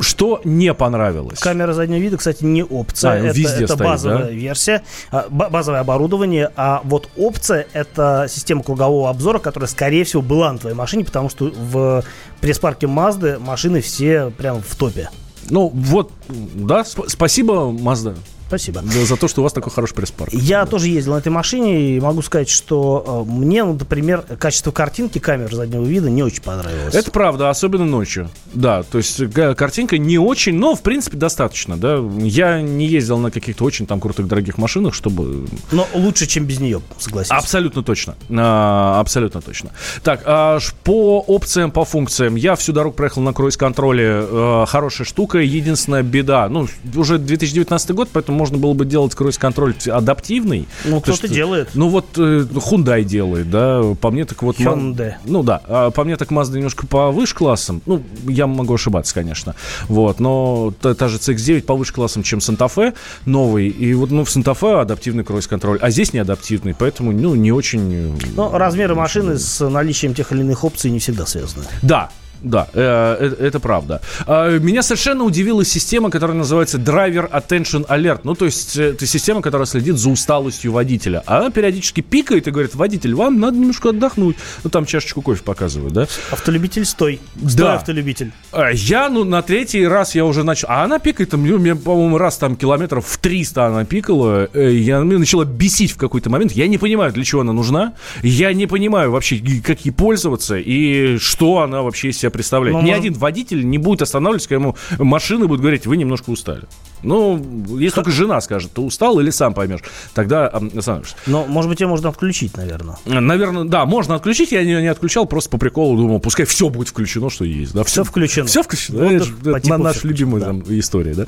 что 0.00 0.40
не 0.44 0.72
понравилось? 0.74 1.38
Камера 1.38 1.72
заднего 1.72 1.98
вида, 1.98 2.16
кстати, 2.16 2.44
не 2.44 2.64
опция. 2.64 3.10
А, 3.12 3.16
это 3.16 3.36
везде 3.38 3.64
это 3.64 3.74
стоит, 3.74 3.88
базовая 3.88 4.18
да? 4.24 4.30
версия, 4.30 4.82
а, 5.10 5.26
ба- 5.28 5.48
базовое 5.50 5.80
оборудование. 5.80 6.50
А 6.56 6.80
вот 6.84 7.08
опция 7.16 7.66
это 7.72 8.26
система 8.28 8.62
кругового 8.62 9.10
обзора, 9.10 9.38
которая, 9.38 9.68
скорее 9.68 10.04
всего, 10.04 10.22
была 10.22 10.52
на 10.52 10.58
твоей 10.58 10.76
машине, 10.76 11.04
потому 11.04 11.28
что 11.28 11.46
в 11.54 12.04
пресс-парке 12.40 12.86
Mazda 12.86 13.38
машины 13.38 13.80
все 13.80 14.30
прям 14.36 14.62
в 14.62 14.76
топе. 14.76 15.10
Ну, 15.50 15.68
вот, 15.74 16.10
да, 16.28 16.80
сп- 16.82 17.08
спасибо, 17.08 17.54
Mazda, 17.72 18.16
Спасибо. 18.52 18.82
да, 18.82 19.04
за 19.06 19.16
то, 19.16 19.28
что 19.28 19.40
у 19.40 19.44
вас 19.44 19.54
такой 19.54 19.72
хороший 19.72 19.94
пресс-парк. 19.94 20.30
Я 20.34 20.66
тоже 20.66 20.88
ездил 20.88 21.14
на 21.14 21.18
этой 21.18 21.30
машине 21.32 21.96
и 21.96 22.00
могу 22.00 22.20
сказать, 22.20 22.50
что 22.50 23.24
э, 23.26 23.30
мне, 23.32 23.64
ну, 23.64 23.72
например, 23.72 24.20
качество 24.38 24.72
картинки 24.72 25.18
камер 25.18 25.54
заднего 25.54 25.84
вида 25.84 26.10
не 26.10 26.22
очень 26.22 26.42
понравилось. 26.42 26.94
Это 26.94 27.10
правда, 27.10 27.48
особенно 27.48 27.86
ночью. 27.86 28.28
Да, 28.52 28.82
то 28.82 28.98
есть 28.98 29.18
га- 29.22 29.54
картинка 29.54 29.96
не 29.96 30.18
очень, 30.18 30.54
но, 30.54 30.74
в 30.74 30.82
принципе, 30.82 31.16
достаточно, 31.16 31.78
да. 31.78 31.98
Я 32.18 32.60
не 32.60 32.86
ездил 32.86 33.16
на 33.16 33.30
каких-то 33.30 33.64
очень 33.64 33.86
там 33.86 34.00
крутых 34.00 34.28
дорогих 34.28 34.58
машинах, 34.58 34.92
чтобы... 34.92 35.46
Но 35.70 35.88
лучше, 35.94 36.26
чем 36.26 36.44
без 36.44 36.60
нее, 36.60 36.82
согласись. 36.98 37.30
Абсолютно 37.30 37.82
точно. 37.82 38.16
А, 38.30 39.00
абсолютно 39.00 39.40
точно. 39.40 39.70
Так, 40.02 40.20
а 40.26 40.58
по 40.84 41.20
опциям, 41.20 41.70
по 41.70 41.86
функциям. 41.86 42.34
Я 42.34 42.54
всю 42.56 42.74
дорогу 42.74 42.94
проехал 42.96 43.22
на 43.22 43.32
круиз-контроле. 43.32 44.26
э, 44.28 44.64
хорошая 44.68 45.06
штука. 45.06 45.38
Единственная 45.38 46.02
беда. 46.02 46.48
Ну, 46.50 46.68
уже 46.94 47.16
2019 47.18 47.90
год, 47.92 48.10
поэтому 48.12 48.41
можно 48.42 48.58
было 48.58 48.72
бы 48.72 48.84
делать 48.84 49.14
круиз-контроль 49.14 49.76
адаптивный. 49.86 50.66
Ну, 50.84 50.96
То 50.96 51.12
кто-то 51.12 51.22
есть, 51.26 51.34
делает. 51.34 51.68
Ну, 51.74 51.88
вот 51.88 52.06
э, 52.16 52.44
Hyundai 52.50 53.04
делает, 53.04 53.48
да. 53.50 53.82
По 54.00 54.10
мне 54.10 54.24
так 54.24 54.42
вот... 54.42 54.58
Hyundai. 54.58 55.14
Ну, 55.24 55.44
да. 55.44 55.60
А 55.68 55.92
по 55.92 56.02
мне 56.02 56.16
так 56.16 56.32
Mazda 56.32 56.56
немножко 56.56 56.88
повыше 56.88 57.36
классом. 57.36 57.82
Ну, 57.86 58.02
я 58.26 58.48
могу 58.48 58.74
ошибаться, 58.74 59.14
конечно. 59.14 59.54
Вот. 59.86 60.18
Но 60.18 60.74
та, 60.80 60.94
та 60.94 61.06
же 61.06 61.18
CX-9 61.18 61.62
повыше 61.62 61.92
классом, 61.92 62.24
чем 62.24 62.40
Santa 62.40 62.68
Fe 62.68 62.94
новый. 63.26 63.68
И 63.68 63.94
вот, 63.94 64.10
ну, 64.10 64.24
в 64.24 64.28
Santa 64.28 64.58
Fe 64.58 64.80
адаптивный 64.80 65.22
круиз-контроль, 65.22 65.78
а 65.80 65.90
здесь 65.90 66.12
не 66.12 66.18
адаптивный, 66.18 66.74
поэтому, 66.74 67.12
ну, 67.12 67.36
не 67.36 67.52
очень... 67.52 67.94
э, 67.94 68.26
Но 68.34 68.50
размеры 68.58 68.96
машины 68.96 69.38
с 69.38 69.64
наличием 69.68 70.14
тех 70.14 70.32
или 70.32 70.40
иных 70.40 70.64
опций 70.64 70.90
не 70.90 70.98
всегда 70.98 71.26
связаны. 71.26 71.66
Да, 71.82 72.10
Да, 72.42 72.68
э, 72.72 73.34
э, 73.40 73.46
это 73.46 73.60
правда. 73.60 74.00
А, 74.26 74.58
Меня 74.58 74.82
совершенно 74.82 75.24
удивила 75.24 75.64
система, 75.64 76.10
которая 76.10 76.36
называется 76.36 76.78
Driver 76.78 77.30
Attention 77.30 77.86
Alert. 77.86 78.20
Ну, 78.24 78.34
то 78.34 78.46
есть, 78.46 78.76
э, 78.76 78.90
это 78.90 79.06
система, 79.06 79.42
которая 79.42 79.66
следит 79.66 79.96
за 79.96 80.10
усталостью 80.10 80.72
водителя. 80.72 81.22
Она 81.26 81.50
периодически 81.50 82.00
пикает 82.00 82.48
и 82.48 82.50
говорит, 82.50 82.74
водитель, 82.74 83.14
вам 83.14 83.38
надо 83.38 83.56
немножко 83.58 83.90
отдохнуть. 83.90 84.36
Ну, 84.64 84.70
там 84.70 84.86
чашечку 84.86 85.22
кофе 85.22 85.42
показывают, 85.42 85.92
да? 85.92 86.08
Автолюбитель, 86.30 86.84
стой. 86.84 87.20
Стой, 87.36 87.54
Да. 87.56 87.74
автолюбитель. 87.74 88.32
А 88.50 88.70
Я, 88.72 89.08
ну, 89.08 89.24
на 89.24 89.42
третий 89.42 89.86
раз 89.86 90.14
я 90.16 90.24
уже 90.24 90.42
начал... 90.42 90.66
А 90.68 90.82
она 90.82 90.98
пикает, 90.98 91.30
там, 91.30 91.46
ну, 91.46 91.58
мне, 91.58 91.76
по-моему, 91.76 92.18
раз 92.18 92.38
там 92.38 92.56
километров 92.56 93.06
в 93.06 93.18
300 93.18 93.66
она 93.66 93.84
пикала. 93.84 94.48
Я, 94.54 94.98
меня 94.98 95.18
начала 95.18 95.44
бесить 95.44 95.92
в 95.92 95.96
какой-то 95.96 96.28
момент. 96.28 96.52
Я 96.52 96.66
не 96.66 96.78
понимаю, 96.78 97.12
для 97.12 97.22
чего 97.24 97.42
она 97.42 97.52
нужна. 97.52 97.92
Я 98.22 98.52
не 98.52 98.66
понимаю 98.66 99.12
вообще, 99.12 99.40
как 99.64 99.84
ей 99.84 99.92
пользоваться 99.92 100.56
и 100.58 101.18
что 101.18 101.60
она 101.60 101.82
вообще 101.82 102.12
себя 102.12 102.31
представляет. 102.32 102.74
Ну, 102.74 102.80
Ни 102.82 102.86
может- 102.86 103.00
один 103.00 103.12
водитель 103.14 103.68
не 103.68 103.78
будет 103.78 104.02
останавливаться, 104.02 104.48
когда 104.48 104.64
ему 104.64 104.76
машины 104.98 105.46
будут 105.46 105.60
говорить, 105.60 105.86
вы 105.86 105.96
немножко 105.96 106.30
устали. 106.30 106.62
Ну, 107.02 107.42
если 107.78 107.96
только 107.96 108.10
жена 108.10 108.40
скажет, 108.40 108.72
ты 108.72 108.80
устал 108.80 109.18
или 109.20 109.30
сам 109.30 109.54
поймешь, 109.54 109.80
тогда 110.14 110.46
остановишься. 110.48 111.16
Но, 111.26 111.46
может 111.46 111.70
быть, 111.70 111.80
ее 111.80 111.86
можно 111.86 112.08
отключить, 112.08 112.56
наверное. 112.56 112.96
Наверное, 113.04 113.64
да, 113.64 113.86
можно 113.86 114.14
отключить, 114.14 114.52
я 114.52 114.60
ее 114.60 114.80
не 114.80 114.88
отключал, 114.88 115.26
просто 115.26 115.50
по 115.50 115.58
приколу 115.58 115.96
думал, 115.96 116.20
пускай 116.20 116.46
все 116.46 116.68
будет 116.68 116.88
включено, 116.88 117.30
что 117.30 117.44
есть. 117.44 117.74
Да, 117.74 117.84
Все 117.84 118.04
включено. 118.04 118.46
все 118.46 118.62
включено. 118.62 118.98
Вот 118.98 119.12
Это 119.12 119.24
это 119.50 119.60
типу 119.60 119.78
наша 119.78 120.06
любимая 120.06 120.40
да. 120.40 120.46
там 120.46 120.62
история, 120.68 121.14
да? 121.14 121.26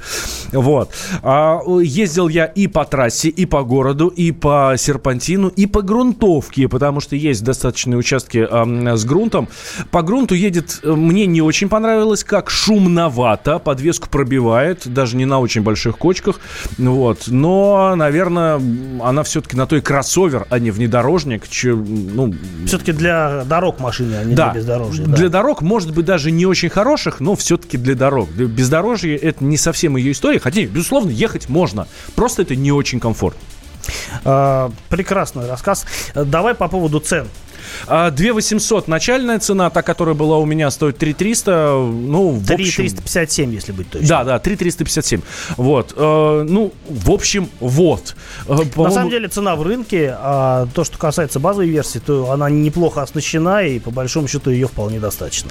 Вот. 0.53 0.91
А, 1.22 1.61
ездил 1.81 2.29
я 2.29 2.47
и 2.47 2.66
по 2.66 2.85
трассе, 2.85 3.29
и 3.29 3.47
по 3.47 3.62
городу, 3.62 4.09
и 4.09 4.33
по 4.33 4.75
серпантину, 4.77 5.49
и 5.49 5.66
по 5.66 5.83
грунтовке, 5.83 6.68
потому 6.68 7.01
что 7.01 7.16
есть 7.16 7.43
достаточные 7.43 7.99
участки 7.99 8.47
ам, 8.49 8.97
с 8.97 9.05
грунтом. 9.05 9.49
По 9.91 10.03
грунту 10.03 10.35
едет, 10.35 10.81
э, 10.83 10.93
мне 10.93 11.27
не 11.27 11.43
очень 11.43 11.68
понравилось, 11.68 12.25
как 12.25 12.51
шумновато, 12.51 13.59
подвеску 13.59 14.09
пробивает, 14.09 14.87
даже 14.87 15.16
не 15.16 15.25
на 15.25 15.41
очень 15.41 15.62
больших 15.65 15.99
кочках, 15.99 16.41
вот. 16.79 17.25
Но, 17.27 17.95
наверное, 17.97 18.61
она 19.03 19.23
все-таки 19.23 19.57
на 19.57 19.67
той 19.67 19.81
кроссовер, 19.81 20.47
а 20.51 20.59
не 20.59 20.71
внедорожник, 20.71 21.49
чем, 21.49 22.15
ну, 22.15 22.35
Все-таки 22.67 22.93
для 22.93 23.45
дорог 23.45 23.81
машины, 23.81 24.15
а 24.15 24.25
не 24.25 24.35
да. 24.35 24.51
для 24.51 24.61
бездорожья. 24.61 25.05
Для 25.05 25.29
да. 25.29 25.41
дорог, 25.41 25.62
может 25.62 25.93
быть, 25.93 26.05
даже 26.05 26.31
не 26.31 26.47
очень 26.47 26.69
хороших, 26.69 27.21
но 27.21 27.35
все-таки 27.35 27.77
для 27.77 27.95
дорог. 27.95 28.31
Для 28.35 28.47
Бездорожье 28.47 29.17
это 29.17 29.45
не 29.45 29.57
совсем 29.57 29.97
ее 29.97 30.12
история. 30.12 30.39
Хотя, 30.39 30.65
безусловно, 30.65 31.11
ехать 31.11 31.49
можно. 31.49 31.87
Просто 32.15 32.43
это 32.43 32.57
не 32.57 32.73
очень 32.73 33.01
комфортно. 33.01 33.41
А, 34.25 34.71
прекрасный 34.89 35.49
рассказ. 35.49 35.87
Давай 36.15 36.55
по 36.55 36.69
поводу 36.69 37.01
цен. 37.01 37.27
А 37.87 38.11
2 38.11 38.33
800 38.33 38.89
начальная 38.89 39.39
цена, 39.39 39.71
та, 39.71 39.83
которая 39.83 40.15
была 40.15 40.39
у 40.39 40.45
меня, 40.47 40.71
стоит 40.71 40.99
3 40.99 41.12
300. 41.15 41.51
Ну, 41.77 42.31
в 42.31 42.51
общем... 42.53 42.85
357, 42.85 43.53
если 43.53 43.73
быть 43.73 43.91
точным. 43.91 44.09
Да, 44.09 44.25
да, 44.25 44.39
3 44.39 44.57
357. 44.57 45.21
Вот. 45.57 45.93
Э, 45.97 46.45
ну, 46.49 46.73
в 46.89 47.11
общем, 47.11 47.49
вот. 47.61 48.15
Э, 48.49 48.57
На 48.77 48.91
самом 48.91 49.11
деле 49.11 49.29
цена 49.29 49.57
в 49.57 49.62
рынке, 49.62 50.15
а 50.19 50.67
то, 50.75 50.85
что 50.85 50.99
касается 50.99 51.41
базовой 51.41 51.69
версии, 51.69 51.99
то 51.99 52.31
она 52.31 52.51
неплохо 52.51 53.03
оснащена 53.03 53.65
и 53.67 53.79
по 53.79 53.91
большому 53.91 54.29
счету 54.29 54.51
ее 54.51 54.67
вполне 54.69 55.01
достаточно. 55.01 55.51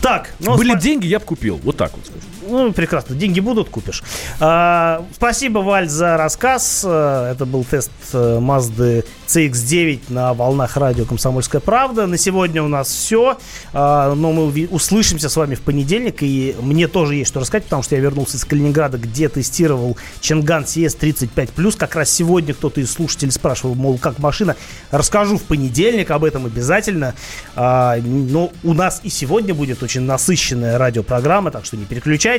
Так, 0.00 0.34
ну, 0.40 0.56
Были 0.56 0.74
спа- 0.74 0.80
деньги, 0.80 1.06
я 1.06 1.18
бы 1.18 1.24
купил. 1.24 1.60
Вот 1.62 1.76
так 1.76 1.92
вот 1.96 2.06
скажу. 2.06 2.20
Ну, 2.48 2.72
прекрасно. 2.72 3.14
Деньги 3.14 3.40
будут, 3.40 3.68
купишь. 3.68 4.02
А, 4.40 5.04
спасибо, 5.14 5.58
Валь, 5.58 5.88
за 5.88 6.16
рассказ. 6.16 6.82
А, 6.86 7.32
Это 7.32 7.44
был 7.44 7.64
тест 7.64 7.90
э, 8.12 8.38
Mazda 8.40 9.04
CX-9 9.26 10.00
на 10.08 10.32
волнах 10.32 10.76
радио 10.78 11.04
«Комсомольская 11.04 11.60
правда». 11.60 12.06
На 12.06 12.16
сегодня 12.16 12.62
у 12.62 12.68
нас 12.68 12.88
все. 12.88 13.36
А, 13.74 14.14
но 14.14 14.32
мы 14.32 14.66
услышимся 14.70 15.28
с 15.28 15.36
вами 15.36 15.56
в 15.56 15.60
понедельник. 15.60 16.22
И 16.22 16.56
мне 16.60 16.88
тоже 16.88 17.16
есть 17.16 17.28
что 17.28 17.40
рассказать, 17.40 17.64
потому 17.64 17.82
что 17.82 17.96
я 17.96 18.00
вернулся 18.00 18.38
из 18.38 18.44
Калининграда, 18.44 18.96
где 18.96 19.28
тестировал 19.28 19.98
Ченган 20.20 20.62
CS35+. 20.62 21.76
Как 21.76 21.94
раз 21.96 22.10
сегодня 22.10 22.54
кто-то 22.54 22.80
из 22.80 22.90
слушателей 22.90 23.32
спрашивал, 23.32 23.74
мол, 23.74 23.98
как 23.98 24.18
машина. 24.18 24.56
Расскажу 24.90 25.36
в 25.36 25.42
понедельник 25.42 26.10
об 26.10 26.24
этом 26.24 26.46
обязательно. 26.46 27.14
А, 27.54 27.96
но 27.98 28.52
у 28.64 28.72
нас 28.72 29.00
и 29.02 29.10
сегодня 29.10 29.54
будет 29.54 29.82
очень 29.82 30.02
насыщенная 30.02 30.78
радиопрограмма, 30.78 31.50
так 31.50 31.66
что 31.66 31.76
не 31.76 31.84
переключайтесь. 31.84 32.37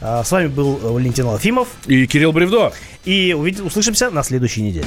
А, 0.00 0.24
С 0.24 0.30
вами 0.30 0.48
был 0.48 0.78
э, 0.82 0.90
Валентин 0.90 1.26
Алфимов. 1.26 1.68
И 1.86 2.06
Кирилл 2.06 2.32
Бревдо. 2.32 2.72
И 3.04 3.34
увидим, 3.34 3.66
услышимся 3.66 4.10
на 4.10 4.22
следующей 4.22 4.62
неделе. 4.62 4.86